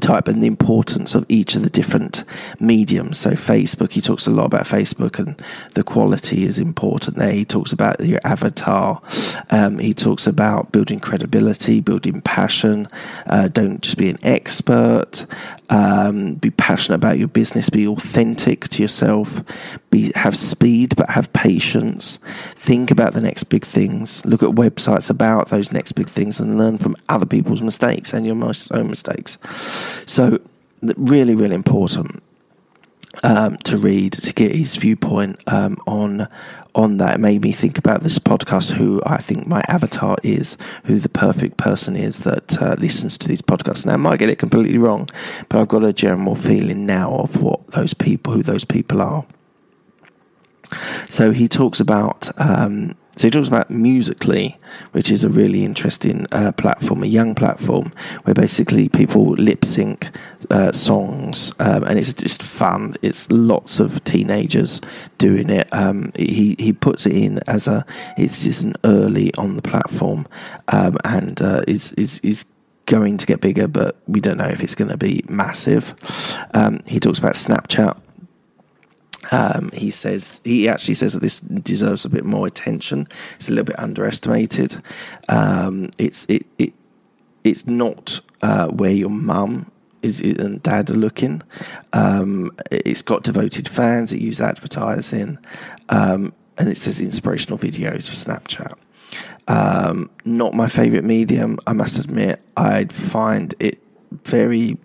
type 0.00 0.28
and 0.28 0.42
the 0.42 0.46
importance 0.46 1.14
of 1.14 1.24
each 1.28 1.54
of 1.54 1.62
the 1.62 1.70
different 1.70 2.24
mediums. 2.58 3.18
So, 3.18 3.32
Facebook, 3.32 3.92
he 3.92 4.00
talks 4.00 4.26
a 4.26 4.30
lot 4.30 4.46
about 4.46 4.64
Facebook 4.64 5.18
and 5.18 5.40
the 5.74 5.84
quality 5.84 6.44
is 6.44 6.58
important 6.58 7.16
there. 7.16 7.32
He 7.32 7.44
talks 7.44 7.72
about 7.72 8.00
your 8.00 8.20
avatar. 8.24 9.02
Um, 9.50 9.78
he 9.78 9.94
talks 9.94 10.26
about 10.26 10.72
building 10.72 11.00
credibility, 11.00 11.80
building 11.80 12.20
passion. 12.22 12.88
Uh, 13.26 13.48
don't 13.48 13.82
just 13.82 13.96
be 13.96 14.10
an 14.10 14.18
expert. 14.22 15.26
Um, 15.70 16.34
be 16.34 16.50
passionate 16.50 16.96
about 16.96 17.18
your 17.18 17.28
business. 17.28 17.70
Be 17.70 17.86
authentic 17.86 18.68
to 18.68 18.82
yourself. 18.82 19.42
Be 19.90 20.12
have 20.16 20.36
speed, 20.36 20.96
but 20.96 21.10
have 21.10 21.32
patience. 21.32 22.18
Think 22.56 22.90
about 22.90 23.12
the 23.12 23.20
next 23.20 23.44
big 23.44 23.64
things. 23.64 24.24
Look 24.26 24.42
at 24.42 24.50
websites 24.50 25.10
about 25.10 25.48
those 25.48 25.70
next 25.70 25.92
big 25.92 26.08
things 26.08 26.40
and 26.40 26.58
learn 26.58 26.78
from 26.78 26.96
other 27.08 27.26
people's 27.26 27.62
mistakes 27.62 28.12
and 28.12 28.26
your 28.26 28.34
own 28.72 28.88
mistakes. 28.88 29.38
So, 30.06 30.40
really, 30.96 31.34
really 31.34 31.54
important 31.54 32.22
um, 33.22 33.56
to 33.58 33.78
read 33.78 34.12
to 34.14 34.32
get 34.32 34.54
his 34.54 34.76
viewpoint 34.76 35.40
um, 35.46 35.76
on 35.86 36.28
on 36.74 36.98
that. 36.98 37.16
It 37.16 37.18
made 37.18 37.42
me 37.42 37.52
think 37.52 37.78
about 37.78 38.02
this 38.02 38.18
podcast. 38.18 38.72
Who 38.72 39.02
I 39.04 39.18
think 39.18 39.46
my 39.46 39.62
avatar 39.68 40.16
is, 40.22 40.56
who 40.84 40.98
the 41.00 41.08
perfect 41.08 41.56
person 41.56 41.96
is 41.96 42.20
that 42.20 42.60
uh, 42.60 42.76
listens 42.78 43.18
to 43.18 43.28
these 43.28 43.42
podcasts. 43.42 43.86
Now, 43.86 43.94
I 43.94 43.96
might 43.96 44.18
get 44.18 44.30
it 44.30 44.38
completely 44.38 44.78
wrong, 44.78 45.08
but 45.48 45.60
I've 45.60 45.68
got 45.68 45.84
a 45.84 45.92
general 45.92 46.34
feeling 46.34 46.86
now 46.86 47.12
of 47.14 47.42
what 47.42 47.66
those 47.68 47.94
people, 47.94 48.32
who 48.32 48.42
those 48.42 48.64
people 48.64 49.02
are. 49.02 49.24
So 51.08 51.32
he 51.32 51.48
talks 51.48 51.80
about 51.80 52.30
um, 52.40 52.94
so 53.16 53.26
he 53.26 53.30
talks 53.30 53.48
about 53.48 53.70
Musical.ly, 53.70 54.56
which 54.92 55.10
is 55.10 55.24
a 55.24 55.28
really 55.28 55.64
interesting 55.64 56.26
uh, 56.32 56.52
platform, 56.52 57.02
a 57.02 57.06
young 57.06 57.34
platform 57.34 57.92
where 58.22 58.34
basically 58.34 58.88
people 58.88 59.32
lip 59.32 59.64
sync 59.64 60.10
uh, 60.50 60.72
songs, 60.72 61.52
um, 61.58 61.84
and 61.84 61.98
it's 61.98 62.12
just 62.12 62.42
fun. 62.42 62.96
It's 63.02 63.30
lots 63.30 63.80
of 63.80 64.02
teenagers 64.04 64.80
doing 65.18 65.50
it. 65.50 65.68
Um, 65.72 66.12
he 66.16 66.56
he 66.58 66.72
puts 66.72 67.04
it 67.06 67.14
in 67.14 67.40
as 67.46 67.66
a 67.66 67.84
it's 68.16 68.44
just 68.44 68.62
an 68.62 68.74
early 68.84 69.34
on 69.34 69.56
the 69.56 69.62
platform, 69.62 70.26
um, 70.68 70.96
and 71.04 71.40
uh, 71.42 71.62
is 71.66 71.92
is 71.94 72.20
is 72.20 72.46
going 72.86 73.16
to 73.18 73.26
get 73.26 73.40
bigger, 73.40 73.68
but 73.68 73.96
we 74.06 74.20
don't 74.20 74.38
know 74.38 74.48
if 74.48 74.62
it's 74.62 74.74
going 74.74 74.90
to 74.90 74.96
be 74.96 75.24
massive. 75.28 75.94
Um, 76.54 76.80
he 76.86 76.98
talks 76.98 77.18
about 77.18 77.34
Snapchat 77.34 78.00
um, 79.30 79.70
he 79.72 79.90
says 79.90 80.40
he 80.44 80.68
actually 80.68 80.94
says 80.94 81.14
that 81.14 81.20
this 81.20 81.40
deserves 81.40 82.04
a 82.04 82.08
bit 82.08 82.24
more 82.24 82.46
attention. 82.46 83.06
It's 83.36 83.48
a 83.48 83.52
little 83.52 83.64
bit 83.64 83.78
underestimated. 83.78 84.82
Um, 85.28 85.90
it's 85.98 86.26
it, 86.26 86.46
it 86.58 86.72
it's 87.44 87.66
not 87.66 88.20
uh, 88.42 88.68
where 88.68 88.92
your 88.92 89.10
mum 89.10 89.70
is 90.02 90.20
and 90.20 90.62
dad 90.62 90.90
are 90.90 90.94
looking. 90.94 91.42
Um, 91.92 92.50
it's 92.70 93.02
got 93.02 93.22
devoted 93.22 93.68
fans. 93.68 94.12
It 94.12 94.20
uses 94.20 94.40
advertising, 94.40 95.38
um, 95.88 96.32
and 96.58 96.68
it 96.68 96.76
says 96.76 97.00
inspirational 97.00 97.58
videos 97.58 98.08
for 98.08 98.16
Snapchat. 98.16 98.74
Um, 99.48 100.10
not 100.24 100.54
my 100.54 100.68
favorite 100.68 101.04
medium. 101.04 101.58
I 101.66 101.72
must 101.72 101.98
admit. 102.04 102.40
I'd 102.56 102.92
find 102.92 103.54
it 103.60 103.82
very. 104.24 104.76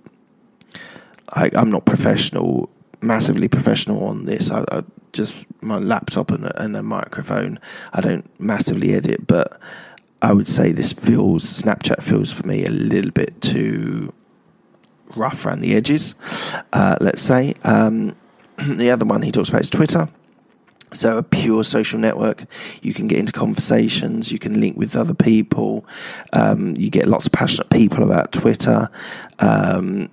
I, 1.30 1.50
I'm 1.54 1.72
not 1.72 1.86
professional 1.86 2.70
massively 3.06 3.48
professional 3.48 4.06
on 4.06 4.26
this. 4.26 4.52
I, 4.52 4.64
I 4.72 4.84
just 5.14 5.46
my 5.62 5.78
laptop 5.78 6.32
and 6.32 6.46
a, 6.46 6.62
and 6.62 6.76
a, 6.76 6.84
microphone. 6.84 7.60
I 7.94 8.02
don't 8.02 8.28
massively 8.40 8.94
edit, 8.94 9.26
but 9.26 9.60
I 10.22 10.34
would 10.34 10.48
say 10.48 10.72
this 10.72 10.94
feels 10.94 11.44
Snapchat 11.46 12.02
feels 12.02 12.32
for 12.32 12.46
me 12.46 12.66
a 12.66 12.70
little 12.72 13.12
bit 13.12 13.42
too 13.42 14.14
rough 15.16 15.46
around 15.46 15.62
the 15.62 15.76
edges. 15.76 16.16
Uh, 16.74 16.98
let's 17.02 17.22
say 17.22 17.56
um, 17.64 18.16
the 18.58 18.92
other 18.92 19.06
one 19.06 19.22
he 19.22 19.32
talks 19.32 19.50
about 19.50 19.62
is 19.62 19.70
Twitter. 19.70 20.10
So, 20.94 21.18
a 21.18 21.24
pure 21.24 21.66
social 21.66 22.00
network. 22.00 22.46
You 22.82 22.94
can 22.94 23.08
get 23.08 23.20
into 23.20 23.34
conversations, 23.34 24.32
you 24.32 24.40
can 24.40 24.62
link 24.62 24.78
with 24.78 24.96
other 24.96 25.14
people, 25.14 25.86
um, 26.32 26.76
you 26.78 26.90
get 26.90 27.08
lots 27.08 27.26
of 27.26 27.34
passionate 27.34 27.70
people 27.70 28.04
about 28.04 28.32
Twitter. 28.32 28.90
Um, 29.40 30.10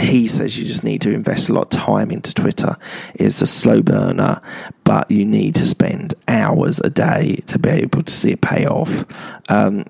he 0.00 0.28
says 0.28 0.58
you 0.58 0.64
just 0.64 0.84
need 0.84 1.00
to 1.02 1.12
invest 1.12 1.48
a 1.48 1.52
lot 1.52 1.74
of 1.74 1.80
time 1.80 2.10
into 2.10 2.34
Twitter. 2.34 2.76
It's 3.14 3.42
a 3.42 3.46
slow 3.46 3.82
burner, 3.82 4.40
but 4.84 5.10
you 5.10 5.24
need 5.24 5.54
to 5.56 5.66
spend 5.66 6.14
hours 6.28 6.80
a 6.80 6.90
day 6.90 7.36
to 7.46 7.58
be 7.58 7.70
able 7.70 8.02
to 8.02 8.12
see 8.12 8.32
it 8.32 8.40
pay 8.40 8.66
off. 8.66 9.04
Um, 9.50 9.84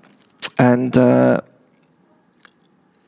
and 0.57 0.97
uh, 0.97 1.41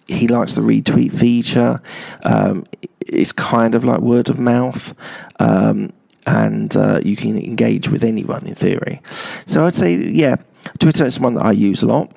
he 0.07 0.27
likes 0.27 0.53
the 0.53 0.61
retweet 0.61 1.13
feature. 1.13 1.79
Um, 2.23 2.65
it's 2.99 3.31
kind 3.31 3.75
of 3.75 3.83
like 3.83 3.99
word 3.99 4.29
of 4.29 4.39
mouth. 4.39 4.93
Um, 5.39 5.93
and 6.25 6.75
uh, 6.75 7.01
you 7.03 7.15
can 7.15 7.37
engage 7.37 7.89
with 7.89 8.03
anyone 8.03 8.45
in 8.45 8.55
theory. 8.55 9.01
So 9.45 9.65
I'd 9.65 9.75
say, 9.75 9.95
yeah, 9.95 10.37
Twitter 10.79 11.05
is 11.05 11.19
one 11.19 11.35
that 11.35 11.45
I 11.45 11.51
use 11.51 11.83
a 11.83 11.87
lot. 11.87 12.15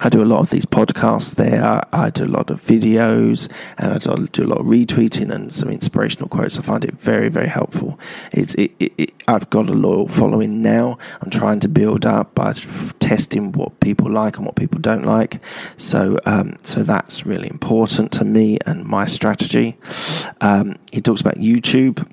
I 0.00 0.08
do 0.08 0.22
a 0.22 0.26
lot 0.26 0.40
of 0.40 0.50
these 0.50 0.66
podcasts 0.66 1.36
there. 1.36 1.82
I 1.92 2.10
do 2.10 2.24
a 2.24 2.26
lot 2.26 2.50
of 2.50 2.62
videos 2.62 3.50
and 3.78 3.92
I 3.92 4.26
do 4.26 4.44
a 4.44 4.46
lot 4.46 4.58
of 4.58 4.66
retweeting 4.66 5.32
and 5.32 5.52
some 5.52 5.70
inspirational 5.70 6.28
quotes. 6.28 6.58
I 6.58 6.62
find 6.62 6.84
it 6.84 6.94
very, 6.94 7.28
very 7.28 7.46
helpful. 7.46 7.98
It's, 8.32 8.54
it, 8.54 8.72
it, 8.78 8.92
it, 8.98 9.22
I've 9.28 9.48
got 9.50 9.68
a 9.68 9.72
loyal 9.72 10.08
following 10.08 10.62
now. 10.62 10.98
I'm 11.22 11.30
trying 11.30 11.60
to 11.60 11.68
build 11.68 12.04
up 12.04 12.34
by 12.34 12.52
testing 12.98 13.52
what 13.52 13.80
people 13.80 14.10
like 14.10 14.36
and 14.36 14.44
what 14.44 14.56
people 14.56 14.80
don't 14.80 15.04
like. 15.04 15.40
So, 15.78 16.18
um, 16.26 16.56
so 16.62 16.82
that's 16.82 17.24
really 17.24 17.48
important 17.48 18.12
to 18.12 18.24
me 18.24 18.58
and 18.66 18.84
my 18.84 19.06
strategy. 19.06 19.78
Um, 20.40 20.76
he 20.92 21.00
talks 21.00 21.20
about 21.20 21.36
YouTube 21.36 22.06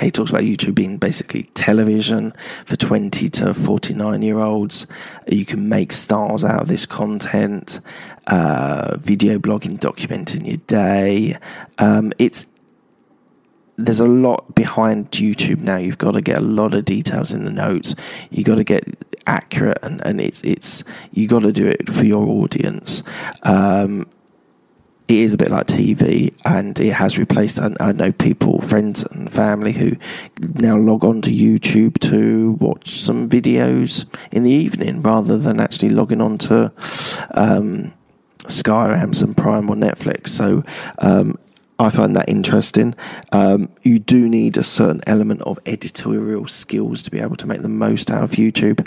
he 0.00 0.10
talks 0.10 0.30
about 0.30 0.42
YouTube 0.42 0.74
being 0.74 0.98
basically 0.98 1.44
television 1.54 2.34
for 2.66 2.76
20 2.76 3.28
to 3.30 3.54
49 3.54 4.22
year 4.22 4.38
olds. 4.38 4.86
You 5.26 5.44
can 5.44 5.68
make 5.68 5.92
stars 5.92 6.44
out 6.44 6.62
of 6.62 6.68
this 6.68 6.86
content, 6.86 7.80
uh, 8.26 8.96
video 8.98 9.38
blogging, 9.38 9.78
documenting 9.78 10.46
your 10.46 10.58
day. 10.58 11.36
Um, 11.78 12.12
it's 12.18 12.46
there's 13.76 14.00
a 14.00 14.06
lot 14.06 14.54
behind 14.54 15.10
YouTube 15.10 15.58
now. 15.58 15.76
You've 15.76 15.98
got 15.98 16.12
to 16.12 16.22
get 16.22 16.38
a 16.38 16.42
lot 16.42 16.74
of 16.74 16.84
details 16.84 17.32
in 17.32 17.44
the 17.44 17.50
notes. 17.50 17.94
You've 18.30 18.46
got 18.46 18.54
to 18.56 18.64
get 18.64 18.84
accurate, 19.26 19.78
and, 19.82 20.04
and 20.04 20.20
it's 20.20 20.40
it's 20.42 20.82
you 21.12 21.26
got 21.26 21.40
to 21.40 21.52
do 21.52 21.66
it 21.66 21.88
for 21.90 22.04
your 22.04 22.26
audience. 22.26 23.02
Um, 23.42 24.06
it 25.08 25.16
is 25.16 25.34
a 25.34 25.36
bit 25.36 25.50
like 25.50 25.66
TV, 25.66 26.34
and 26.44 26.78
it 26.80 26.92
has 26.92 27.18
replaced. 27.18 27.60
I, 27.60 27.70
I 27.78 27.92
know 27.92 28.10
people, 28.10 28.60
friends, 28.62 29.04
and 29.04 29.30
family 29.30 29.72
who 29.72 29.96
now 30.54 30.76
log 30.76 31.04
on 31.04 31.22
to 31.22 31.30
YouTube 31.30 31.98
to 32.10 32.52
watch 32.52 33.00
some 33.00 33.28
videos 33.28 34.04
in 34.32 34.42
the 34.42 34.50
evening 34.50 35.02
rather 35.02 35.38
than 35.38 35.60
actually 35.60 35.90
logging 35.90 36.20
on 36.20 36.38
to 36.38 36.72
um, 37.34 37.92
Sky 38.48 38.96
Amazon 38.96 39.34
Prime 39.34 39.70
or 39.70 39.76
Netflix. 39.76 40.28
So 40.28 40.64
um, 40.98 41.38
I 41.78 41.90
find 41.90 42.16
that 42.16 42.28
interesting. 42.28 42.94
Um, 43.32 43.68
you 43.82 43.98
do 43.98 44.28
need 44.28 44.56
a 44.56 44.62
certain 44.62 45.02
element 45.06 45.42
of 45.42 45.58
editorial 45.66 46.46
skills 46.48 47.02
to 47.02 47.10
be 47.10 47.20
able 47.20 47.36
to 47.36 47.46
make 47.46 47.62
the 47.62 47.68
most 47.68 48.10
out 48.10 48.24
of 48.24 48.32
YouTube. 48.32 48.86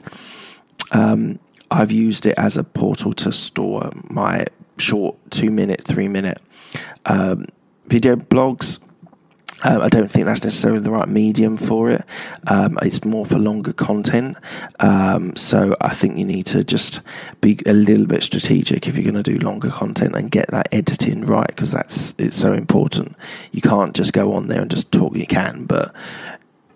Um, 0.92 1.40
I've 1.72 1.92
used 1.92 2.26
it 2.26 2.34
as 2.38 2.58
a 2.58 2.64
portal 2.64 3.14
to 3.14 3.32
store 3.32 3.92
my 4.10 4.48
short 4.80 5.18
two 5.30 5.52
minute, 5.52 5.84
three 5.86 6.08
minute 6.08 6.42
um, 7.06 7.46
video 7.88 8.16
blogs. 8.16 8.80
Uh, 9.62 9.80
I 9.82 9.90
don't 9.90 10.10
think 10.10 10.26
that's 10.26 10.44
necessarily 10.44 10.80
the 10.80 10.92
right 10.92 11.10
medium 11.10 11.58
for 11.58 11.92
it. 11.92 12.06
Um, 12.48 12.80
it's 12.82 13.04
more 13.04 13.26
for 13.26 13.38
longer 13.38 13.74
content. 13.74 14.38
Um, 14.80 15.36
so 15.36 15.76
I 15.82 15.94
think 15.94 16.18
you 16.18 16.24
need 16.24 16.46
to 16.48 16.64
just 16.64 17.02
be 17.42 17.60
a 17.66 17.74
little 17.74 18.06
bit 18.06 18.24
strategic 18.24 18.88
if 18.88 18.96
you're 18.96 19.12
going 19.12 19.22
to 19.22 19.38
do 19.38 19.38
longer 19.38 19.70
content 19.70 20.16
and 20.16 20.32
get 20.32 20.50
that 20.52 20.70
editing 20.72 21.26
right 21.26 21.48
because 21.48 21.72
that's 21.72 22.16
it's 22.18 22.38
so 22.38 22.54
important. 22.54 23.18
You 23.52 23.62
can't 23.62 23.94
just 23.94 24.14
go 24.14 24.34
on 24.34 24.48
there 24.48 24.62
and 24.62 24.72
just 24.72 24.94
talk. 24.94 25.14
You 25.18 25.28
can, 25.28 25.66
but 25.66 25.94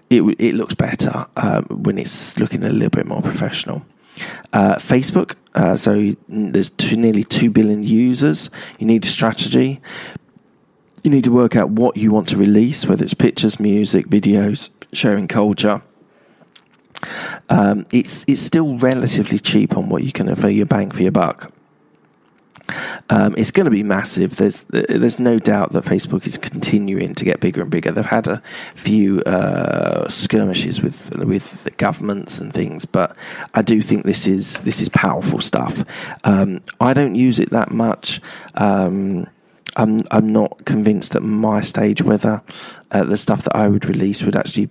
it 0.09 0.21
it 0.39 0.53
looks 0.53 0.75
better 0.75 1.25
um, 1.37 1.65
when 1.69 1.97
it's 1.97 2.37
looking 2.37 2.65
a 2.65 2.69
little 2.69 2.89
bit 2.89 3.05
more 3.05 3.21
professional. 3.21 3.85
Uh, 4.51 4.75
Facebook, 4.75 5.35
uh, 5.55 5.75
so 5.75 6.11
there's 6.27 6.69
two, 6.69 6.95
nearly 6.95 7.23
2 7.23 7.49
billion 7.49 7.83
users. 7.83 8.49
You 8.79 8.87
need 8.87 9.03
a 9.05 9.07
strategy 9.07 9.81
you 11.03 11.11
need 11.11 11.25
to 11.25 11.31
work 11.31 11.55
out 11.55 11.69
what 11.69 11.97
you 11.97 12.11
want 12.11 12.29
to 12.29 12.37
release, 12.37 12.85
whether 12.85 13.03
it's 13.03 13.13
pictures, 13.13 13.59
music, 13.59 14.07
videos, 14.07 14.69
sharing 14.93 15.27
culture. 15.27 15.81
Um, 17.49 17.85
it's 17.91 18.23
it's 18.27 18.41
still 18.41 18.77
relatively 18.77 19.37
cheap 19.37 19.77
on 19.77 19.89
what 19.89 20.03
you 20.03 20.13
can 20.13 20.29
offer 20.29 20.49
your 20.49 20.65
bang 20.65 20.91
for 20.91 21.01
your 21.01 21.11
buck. 21.11 21.52
Um, 23.09 23.35
it's 23.37 23.51
going 23.51 23.65
to 23.65 23.71
be 23.71 23.83
massive. 23.83 24.37
There's 24.37 24.63
there's 24.69 25.19
no 25.19 25.37
doubt 25.37 25.73
that 25.73 25.83
Facebook 25.83 26.25
is 26.25 26.37
continuing 26.37 27.13
to 27.15 27.25
get 27.25 27.39
bigger 27.39 27.61
and 27.61 27.69
bigger. 27.69 27.91
They've 27.91 28.05
had 28.05 28.27
a 28.27 28.41
few 28.75 29.21
uh, 29.23 30.07
skirmishes 30.07 30.81
with 30.81 31.15
with 31.19 31.75
governments 31.77 32.39
and 32.39 32.53
things, 32.53 32.85
but 32.85 33.15
I 33.53 33.61
do 33.61 33.81
think 33.81 34.05
this 34.05 34.27
is 34.27 34.61
this 34.61 34.81
is 34.81 34.89
powerful 34.89 35.41
stuff. 35.41 35.83
Um, 36.23 36.61
I 36.79 36.93
don't 36.93 37.15
use 37.15 37.39
it 37.39 37.49
that 37.51 37.71
much. 37.71 38.21
Um, 38.55 39.27
I'm 39.75 40.03
I'm 40.11 40.31
not 40.31 40.65
convinced 40.65 41.15
at 41.15 41.23
my 41.23 41.61
stage 41.61 42.01
whether 42.01 42.41
uh, 42.91 43.03
the 43.03 43.17
stuff 43.17 43.43
that 43.43 43.55
I 43.55 43.67
would 43.67 43.85
release 43.85 44.23
would 44.23 44.35
actually 44.35 44.69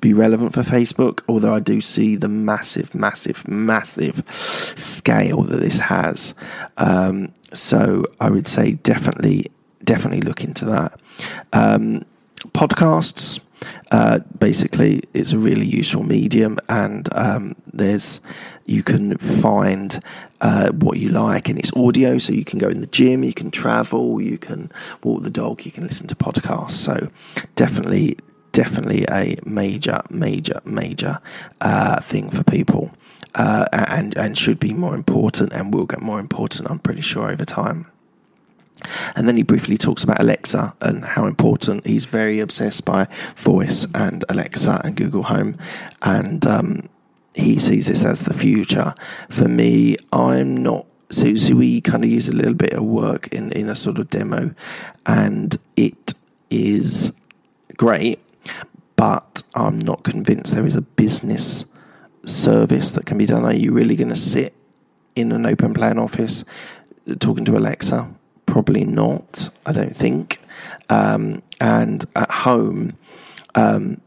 be 0.00 0.12
relevant 0.12 0.54
for 0.54 0.62
Facebook. 0.62 1.20
Although 1.28 1.54
I 1.54 1.60
do 1.60 1.80
see 1.80 2.16
the 2.16 2.28
massive, 2.28 2.94
massive, 2.94 3.46
massive 3.48 4.22
scale 4.28 5.42
that 5.42 5.60
this 5.60 5.78
has. 5.78 6.34
Um, 6.76 7.32
so 7.52 8.04
I 8.20 8.30
would 8.30 8.46
say 8.46 8.72
definitely, 8.72 9.50
definitely 9.84 10.20
look 10.20 10.44
into 10.44 10.64
that. 10.66 11.00
Um, 11.52 12.04
podcasts. 12.52 13.40
Uh, 13.90 14.20
basically, 14.38 15.02
it's 15.14 15.32
a 15.32 15.38
really 15.38 15.66
useful 15.66 16.04
medium, 16.04 16.58
and 16.68 17.08
um, 17.12 17.56
there's 17.72 18.20
you 18.66 18.84
can 18.84 19.16
find 19.18 20.00
uh, 20.40 20.70
what 20.72 20.98
you 20.98 21.08
like, 21.08 21.48
and 21.48 21.58
it's 21.58 21.74
audio, 21.74 22.18
so 22.18 22.32
you 22.32 22.44
can 22.44 22.58
go 22.58 22.68
in 22.68 22.80
the 22.80 22.86
gym, 22.86 23.24
you 23.24 23.32
can 23.32 23.50
travel, 23.50 24.20
you 24.20 24.38
can 24.38 24.70
walk 25.02 25.22
the 25.22 25.30
dog, 25.30 25.64
you 25.64 25.72
can 25.72 25.84
listen 25.84 26.06
to 26.06 26.14
podcasts. 26.14 26.72
So 26.72 27.10
definitely, 27.56 28.18
definitely 28.52 29.04
a 29.10 29.36
major, 29.44 30.02
major, 30.10 30.60
major 30.64 31.20
uh, 31.60 32.00
thing 32.00 32.30
for 32.30 32.44
people, 32.44 32.90
uh, 33.34 33.66
and 33.72 34.16
and 34.16 34.36
should 34.36 34.58
be 34.58 34.72
more 34.72 34.94
important, 34.94 35.52
and 35.52 35.72
will 35.72 35.86
get 35.86 36.00
more 36.00 36.20
important. 36.20 36.70
I'm 36.70 36.78
pretty 36.78 37.02
sure 37.02 37.30
over 37.30 37.44
time. 37.44 37.86
And 39.16 39.26
then 39.26 39.36
he 39.36 39.42
briefly 39.42 39.76
talks 39.76 40.04
about 40.04 40.20
Alexa 40.20 40.74
and 40.80 41.04
how 41.04 41.26
important 41.26 41.84
he's 41.86 42.04
very 42.04 42.38
obsessed 42.38 42.84
by 42.84 43.08
voice 43.36 43.86
and 43.94 44.24
Alexa 44.28 44.80
and 44.84 44.94
Google 44.94 45.24
Home. 45.24 45.56
And 46.02 46.46
um, 46.46 46.88
he 47.34 47.58
sees 47.58 47.86
this 47.86 48.04
as 48.04 48.20
the 48.22 48.34
future. 48.34 48.94
For 49.30 49.48
me, 49.48 49.96
I'm 50.12 50.56
not. 50.56 50.86
So, 51.10 51.34
so 51.36 51.54
we 51.54 51.80
kind 51.80 52.04
of 52.04 52.10
use 52.10 52.28
a 52.28 52.32
little 52.32 52.54
bit 52.54 52.74
of 52.74 52.84
work 52.84 53.28
in, 53.28 53.50
in 53.52 53.68
a 53.68 53.74
sort 53.74 53.98
of 53.98 54.10
demo, 54.10 54.54
and 55.06 55.56
it 55.74 56.12
is 56.50 57.12
great, 57.78 58.18
but 58.98 59.44
I'm 59.54 59.78
not 59.78 60.02
convinced 60.02 60.56
there 60.56 60.66
is 60.66 60.74
a 60.74 60.82
business 60.82 61.64
service 62.26 62.90
that 62.90 63.06
can 63.06 63.16
be 63.16 63.26
done. 63.26 63.44
Are 63.44 63.54
you 63.54 63.70
really 63.70 63.94
going 63.94 64.08
to 64.08 64.16
sit 64.16 64.54
in 65.14 65.30
an 65.30 65.46
open 65.46 65.72
plan 65.72 66.00
office 66.00 66.44
talking 67.20 67.44
to 67.44 67.56
Alexa? 67.56 68.12
Probably 68.46 68.84
not, 68.84 69.50
I 69.66 69.72
don't 69.72 69.94
think. 69.94 70.40
Um, 70.90 71.42
and 71.60 72.04
at 72.16 72.28
home, 72.28 72.98
um, 73.54 74.00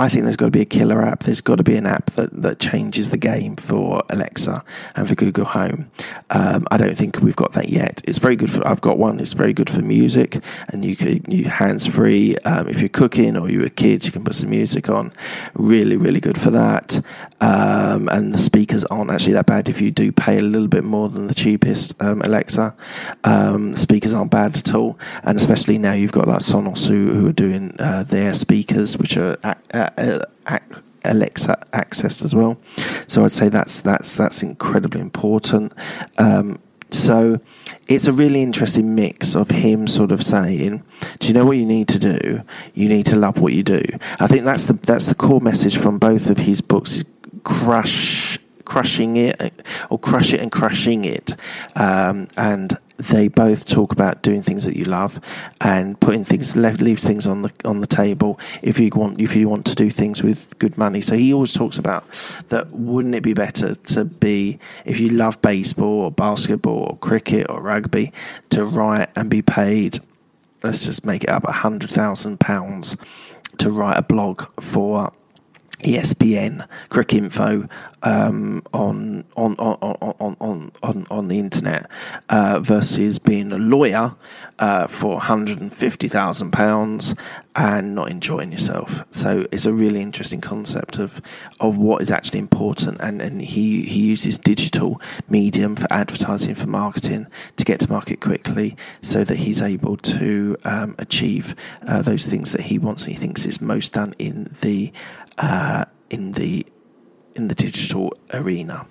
I 0.00 0.08
think 0.08 0.24
there's 0.24 0.36
got 0.36 0.46
to 0.46 0.50
be 0.50 0.62
a 0.62 0.64
killer 0.64 1.02
app. 1.02 1.24
There's 1.24 1.42
got 1.42 1.56
to 1.56 1.62
be 1.62 1.76
an 1.76 1.84
app 1.84 2.10
that, 2.12 2.30
that 2.40 2.58
changes 2.58 3.10
the 3.10 3.18
game 3.18 3.56
for 3.56 4.02
Alexa 4.08 4.64
and 4.96 5.06
for 5.06 5.14
Google 5.14 5.44
Home. 5.44 5.90
Um, 6.30 6.66
I 6.70 6.78
don't 6.78 6.96
think 6.96 7.20
we've 7.20 7.36
got 7.36 7.52
that 7.52 7.68
yet. 7.68 8.00
It's 8.06 8.16
very 8.16 8.34
good 8.34 8.50
for. 8.50 8.66
I've 8.66 8.80
got 8.80 8.96
one. 8.96 9.20
It's 9.20 9.34
very 9.34 9.52
good 9.52 9.68
for 9.68 9.82
music, 9.82 10.42
and 10.68 10.86
you 10.86 10.96
can 10.96 11.22
you 11.30 11.44
hands 11.44 11.86
free. 11.86 12.38
Um, 12.46 12.66
if 12.66 12.80
you're 12.80 12.88
cooking 12.88 13.36
or 13.36 13.50
you're 13.50 13.66
a 13.66 13.70
kid, 13.70 14.06
you 14.06 14.10
can 14.10 14.24
put 14.24 14.34
some 14.34 14.48
music 14.48 14.88
on. 14.88 15.12
Really, 15.52 15.98
really 15.98 16.20
good 16.20 16.40
for 16.40 16.50
that. 16.50 16.98
Um, 17.42 18.08
and 18.08 18.32
the 18.32 18.38
speakers 18.38 18.86
aren't 18.86 19.10
actually 19.10 19.34
that 19.34 19.46
bad 19.46 19.68
if 19.68 19.82
you 19.82 19.90
do 19.90 20.12
pay 20.12 20.38
a 20.38 20.42
little 20.42 20.68
bit 20.68 20.84
more 20.84 21.10
than 21.10 21.26
the 21.26 21.34
cheapest 21.34 21.94
um, 22.02 22.22
Alexa. 22.22 22.74
Um, 23.24 23.74
speakers 23.74 24.14
aren't 24.14 24.30
bad 24.30 24.56
at 24.56 24.74
all, 24.74 24.98
and 25.24 25.38
especially 25.38 25.76
now 25.76 25.92
you've 25.92 26.12
got 26.12 26.26
like 26.26 26.40
Sonos 26.40 26.86
who, 26.86 27.12
who 27.12 27.28
are 27.28 27.32
doing 27.32 27.76
uh, 27.78 28.04
their 28.04 28.32
speakers, 28.32 28.96
which 28.96 29.18
are. 29.18 29.36
Uh, 29.44 29.54
uh, 29.74 29.89
Alexa 31.04 31.58
accessed 31.72 32.24
as 32.24 32.34
well. 32.34 32.58
So 33.06 33.24
I'd 33.24 33.32
say 33.32 33.48
that's 33.48 33.80
that's 33.82 34.14
that's 34.14 34.42
incredibly 34.42 35.00
important. 35.00 35.72
Um, 36.18 36.58
so 36.90 37.40
it's 37.88 38.06
a 38.06 38.12
really 38.12 38.42
interesting 38.42 38.94
mix 38.94 39.36
of 39.36 39.50
him 39.50 39.86
sort 39.86 40.10
of 40.10 40.24
saying, 40.24 40.82
"Do 41.18 41.28
you 41.28 41.34
know 41.34 41.44
what 41.44 41.56
you 41.56 41.66
need 41.66 41.88
to 41.88 41.98
do? 41.98 42.42
You 42.74 42.88
need 42.88 43.06
to 43.06 43.16
love 43.16 43.38
what 43.40 43.52
you 43.52 43.62
do." 43.62 43.82
I 44.18 44.26
think 44.26 44.44
that's 44.44 44.66
the 44.66 44.74
that's 44.74 45.06
the 45.06 45.14
core 45.14 45.40
message 45.40 45.76
from 45.78 45.98
both 45.98 46.28
of 46.28 46.38
his 46.38 46.60
books: 46.60 47.04
crush 47.44 48.38
crushing 48.70 49.16
it 49.16 49.52
or 49.90 49.98
crush 49.98 50.32
it 50.32 50.38
and 50.38 50.52
crushing 50.52 51.04
it 51.04 51.34
um, 51.74 52.28
and 52.36 52.78
they 52.98 53.26
both 53.26 53.64
talk 53.64 53.92
about 53.92 54.22
doing 54.22 54.42
things 54.42 54.64
that 54.64 54.76
you 54.76 54.84
love 54.84 55.18
and 55.60 55.98
putting 55.98 56.24
things 56.24 56.54
left 56.54 56.80
leave 56.80 57.00
things 57.00 57.26
on 57.26 57.42
the 57.42 57.52
on 57.64 57.80
the 57.80 57.86
table 57.86 58.38
if 58.62 58.78
you 58.78 58.88
want 58.94 59.20
if 59.20 59.34
you 59.34 59.48
want 59.48 59.66
to 59.66 59.74
do 59.74 59.90
things 59.90 60.22
with 60.22 60.56
good 60.58 60.76
money. 60.76 61.00
So 61.00 61.16
he 61.16 61.32
always 61.32 61.52
talks 61.52 61.78
about 61.78 62.04
that. 62.50 62.70
Wouldn't 62.70 63.14
it 63.14 63.22
be 63.22 63.34
better 63.34 63.74
to 63.74 64.04
be 64.04 64.58
if 64.84 65.00
you 65.00 65.08
love 65.08 65.40
baseball 65.42 66.04
or 66.04 66.12
basketball 66.12 66.78
or 66.90 66.96
cricket 66.98 67.46
or 67.48 67.60
rugby 67.62 68.12
to 68.50 68.66
write 68.66 69.08
and 69.16 69.30
be 69.30 69.42
paid? 69.42 69.98
Let's 70.62 70.84
just 70.84 71.04
make 71.04 71.24
it 71.24 71.30
up 71.30 71.44
a 71.44 71.52
hundred 71.52 71.90
thousand 71.90 72.38
pounds 72.38 72.96
to 73.58 73.72
write 73.72 73.98
a 73.98 74.02
blog 74.02 74.44
for 74.60 75.10
ESPN, 75.82 76.66
Cricinfo 76.90 77.68
um, 78.02 78.62
on, 78.72 79.24
on, 79.36 79.54
on, 79.56 79.76
on, 79.80 80.36
on, 80.40 80.72
on, 80.82 81.06
on 81.10 81.28
the 81.28 81.38
internet 81.38 81.90
uh, 82.28 82.60
versus 82.60 83.18
being 83.18 83.52
a 83.52 83.58
lawyer 83.58 84.14
uh, 84.58 84.86
for 84.86 85.20
£150,000 85.20 87.18
and 87.56 87.94
not 87.94 88.10
enjoying 88.10 88.52
yourself. 88.52 89.04
So 89.10 89.46
it's 89.50 89.66
a 89.66 89.72
really 89.72 90.00
interesting 90.00 90.40
concept 90.40 90.98
of, 90.98 91.20
of 91.60 91.76
what 91.78 92.00
is 92.02 92.10
actually 92.10 92.38
important. 92.38 93.00
And, 93.00 93.20
and 93.20 93.42
he, 93.42 93.82
he 93.82 94.00
uses 94.00 94.38
digital 94.38 95.00
medium 95.28 95.76
for 95.76 95.86
advertising, 95.90 96.54
for 96.54 96.68
marketing 96.68 97.26
to 97.56 97.64
get 97.64 97.80
to 97.80 97.90
market 97.90 98.20
quickly 98.20 98.76
so 99.02 99.24
that 99.24 99.36
he's 99.36 99.62
able 99.62 99.96
to 99.98 100.56
um, 100.64 100.94
achieve 100.98 101.54
uh, 101.86 102.02
those 102.02 102.26
things 102.26 102.52
that 102.52 102.62
he 102.62 102.78
wants 102.78 103.04
and 103.04 103.12
he 103.12 103.18
thinks 103.18 103.46
is 103.46 103.60
most 103.60 103.94
done 103.94 104.14
in 104.18 104.54
the 104.60 104.92
uh, 105.38 105.84
in 106.10 106.32
the 106.32 106.66
in 107.40 107.48
the 107.48 107.54
digital 107.54 108.12
arena. 108.32 108.86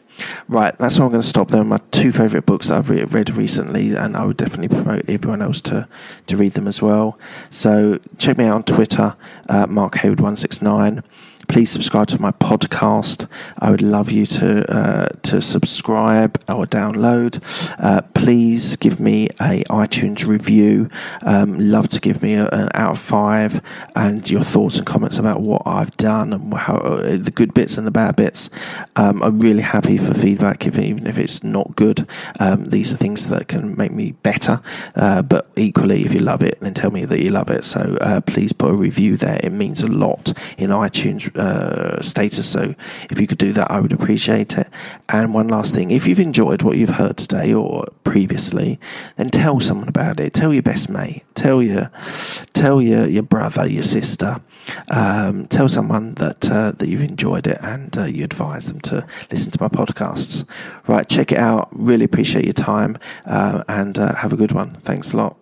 Right, 0.49 0.77
that's 0.77 0.97
where 0.97 1.05
I'm 1.05 1.11
going 1.11 1.21
to 1.21 1.27
stop. 1.27 1.49
They're 1.49 1.63
my 1.63 1.79
two 1.91 2.11
favourite 2.11 2.45
books 2.45 2.67
that 2.67 2.77
I've 2.77 2.89
re- 2.89 3.05
read 3.05 3.29
recently, 3.35 3.95
and 3.95 4.17
I 4.17 4.25
would 4.25 4.35
definitely 4.35 4.67
promote 4.67 5.09
everyone 5.09 5.41
else 5.41 5.61
to, 5.61 5.87
to 6.27 6.37
read 6.37 6.53
them 6.53 6.67
as 6.67 6.81
well. 6.81 7.17
So 7.51 7.99
check 8.17 8.37
me 8.37 8.45
out 8.45 8.55
on 8.55 8.63
Twitter, 8.63 9.15
uh, 9.47 9.67
Mark 9.67 9.93
Hayward169 9.93 11.03
please 11.49 11.71
subscribe 11.71 12.07
to 12.07 12.21
my 12.21 12.31
podcast. 12.31 13.27
I 13.57 13.71
would 13.71 13.81
love 13.81 14.11
you 14.11 14.25
to 14.27 14.71
uh, 14.71 15.09
to 15.23 15.41
subscribe 15.41 16.41
or 16.47 16.65
download. 16.65 17.41
Uh, 17.79 18.01
please 18.13 18.77
give 18.77 18.99
me 18.99 19.27
a 19.41 19.63
iTunes 19.65 20.25
review. 20.25 20.89
Um, 21.23 21.57
love 21.59 21.89
to 21.89 21.99
give 21.99 22.21
me 22.21 22.35
a, 22.35 22.47
an 22.49 22.69
out 22.75 22.91
of 22.91 22.99
five 22.99 23.61
and 23.95 24.29
your 24.29 24.43
thoughts 24.43 24.77
and 24.77 24.85
comments 24.85 25.17
about 25.17 25.41
what 25.41 25.63
I've 25.65 25.95
done 25.97 26.33
and 26.33 26.53
how 26.53 26.77
uh, 26.77 27.17
the 27.17 27.31
good 27.31 27.53
bits 27.53 27.77
and 27.77 27.85
the 27.85 27.91
bad 27.91 28.15
bits. 28.15 28.49
Um, 28.95 29.21
I'm 29.23 29.39
really 29.39 29.61
happy 29.61 29.97
for 29.97 30.13
feedback, 30.13 30.67
if, 30.67 30.77
even 30.77 31.07
if 31.07 31.17
it's 31.17 31.43
not 31.43 31.75
good. 31.75 32.07
Um, 32.39 32.65
these 32.65 32.93
are 32.93 32.97
things 32.97 33.27
that 33.29 33.47
can 33.47 33.75
make 33.75 33.91
me 33.91 34.11
better. 34.11 34.61
Uh, 34.95 35.23
but 35.23 35.49
equally, 35.55 36.05
if 36.05 36.13
you 36.13 36.19
love 36.19 36.43
it, 36.43 36.59
then 36.61 36.75
tell 36.75 36.91
me 36.91 37.05
that 37.05 37.23
you 37.23 37.31
love 37.31 37.49
it. 37.49 37.65
So 37.65 37.97
uh, 38.01 38.21
please 38.21 38.53
put 38.53 38.71
a 38.71 38.75
review 38.77 39.17
there. 39.17 39.39
It 39.43 39.51
means 39.51 39.81
a 39.81 39.87
lot 39.87 40.31
in 40.57 40.69
iTunes 40.69 41.38
uh, 41.39 42.01
status. 42.01 42.49
So 42.49 42.75
if 43.09 43.19
you 43.19 43.27
could 43.27 43.37
do 43.37 43.51
that, 43.53 43.71
I 43.71 43.79
would 43.79 43.93
appreciate 43.93 44.57
it. 44.57 44.67
And 45.09 45.33
one 45.33 45.47
last 45.47 45.73
thing 45.73 45.91
if 45.91 46.07
you've 46.07 46.19
enjoyed 46.19 46.61
what 46.61 46.77
you've 46.77 46.89
heard 46.89 47.17
today 47.17 47.53
or 47.53 47.85
previously, 48.03 48.79
then 49.17 49.29
tell 49.29 49.59
someone 49.59 49.87
about 49.87 50.19
it. 50.19 50.33
Tell 50.33 50.53
your 50.53 50.63
best 50.63 50.89
mate. 50.89 51.23
Tell 51.35 51.63
your, 51.63 51.91
tell 52.53 52.81
your, 52.81 53.07
your 53.07 53.23
brother, 53.23 53.67
your 53.67 53.83
sister. 53.83 54.41
Um, 54.89 55.47
tell 55.47 55.69
someone 55.69 56.13
that 56.15 56.49
uh, 56.51 56.71
that 56.73 56.87
you've 56.87 57.01
enjoyed 57.01 57.47
it 57.47 57.57
and 57.61 57.97
uh, 57.97 58.03
you 58.03 58.23
advise 58.23 58.67
them 58.67 58.79
to 58.81 59.05
listen 59.31 59.51
to 59.51 59.61
my 59.61 59.67
podcasts. 59.67 60.45
Right, 60.87 61.07
check 61.09 61.31
it 61.31 61.39
out. 61.39 61.69
Really 61.71 62.05
appreciate 62.05 62.45
your 62.45 62.53
time 62.53 62.97
uh, 63.25 63.63
and 63.67 63.97
uh, 63.97 64.13
have 64.15 64.33
a 64.33 64.37
good 64.37 64.51
one. 64.51 64.75
Thanks 64.81 65.13
a 65.13 65.17
lot. 65.17 65.37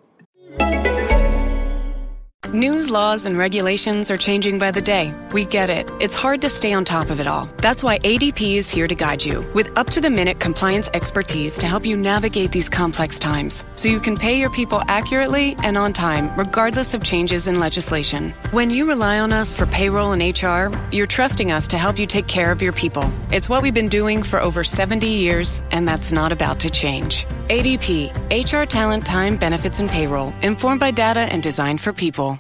News, 2.53 2.89
laws, 2.89 3.25
and 3.25 3.37
regulations 3.37 4.09
are 4.09 4.15
changing 4.15 4.57
by 4.57 4.71
the 4.71 4.81
day. 4.81 5.13
We 5.33 5.43
get 5.43 5.69
it. 5.69 5.91
It's 5.99 6.15
hard 6.15 6.39
to 6.41 6.49
stay 6.49 6.71
on 6.71 6.85
top 6.85 7.09
of 7.09 7.19
it 7.19 7.27
all. 7.27 7.49
That's 7.57 7.83
why 7.83 7.99
ADP 7.99 8.55
is 8.55 8.69
here 8.69 8.87
to 8.87 8.95
guide 8.95 9.25
you 9.25 9.41
with 9.53 9.77
up 9.77 9.89
to 9.89 9.99
the 9.99 10.09
minute 10.09 10.39
compliance 10.39 10.89
expertise 10.93 11.57
to 11.57 11.67
help 11.67 11.85
you 11.85 11.97
navigate 11.97 12.53
these 12.53 12.69
complex 12.69 13.19
times 13.19 13.65
so 13.75 13.89
you 13.89 13.99
can 13.99 14.15
pay 14.15 14.39
your 14.39 14.49
people 14.49 14.81
accurately 14.87 15.57
and 15.61 15.77
on 15.77 15.91
time, 15.91 16.33
regardless 16.39 16.93
of 16.93 17.03
changes 17.03 17.47
in 17.49 17.59
legislation. 17.59 18.33
When 18.51 18.69
you 18.69 18.87
rely 18.87 19.19
on 19.19 19.33
us 19.33 19.53
for 19.53 19.65
payroll 19.65 20.13
and 20.13 20.21
HR, 20.21 20.73
you're 20.89 21.05
trusting 21.05 21.51
us 21.51 21.67
to 21.67 21.77
help 21.77 21.99
you 21.99 22.07
take 22.07 22.27
care 22.27 22.51
of 22.51 22.61
your 22.61 22.73
people. 22.73 23.11
It's 23.29 23.49
what 23.49 23.61
we've 23.61 23.73
been 23.73 23.89
doing 23.89 24.23
for 24.23 24.39
over 24.39 24.63
70 24.63 25.05
years, 25.05 25.61
and 25.71 25.85
that's 25.85 26.13
not 26.13 26.31
about 26.31 26.61
to 26.61 26.69
change. 26.69 27.25
ADP, 27.49 28.11
HR 28.31 28.65
talent, 28.65 29.05
time, 29.05 29.35
benefits, 29.35 29.79
and 29.79 29.89
payroll, 29.89 30.33
informed 30.41 30.79
by 30.79 30.91
data 30.91 31.21
and 31.21 31.43
designed 31.43 31.81
for 31.81 31.91
people. 31.91 32.36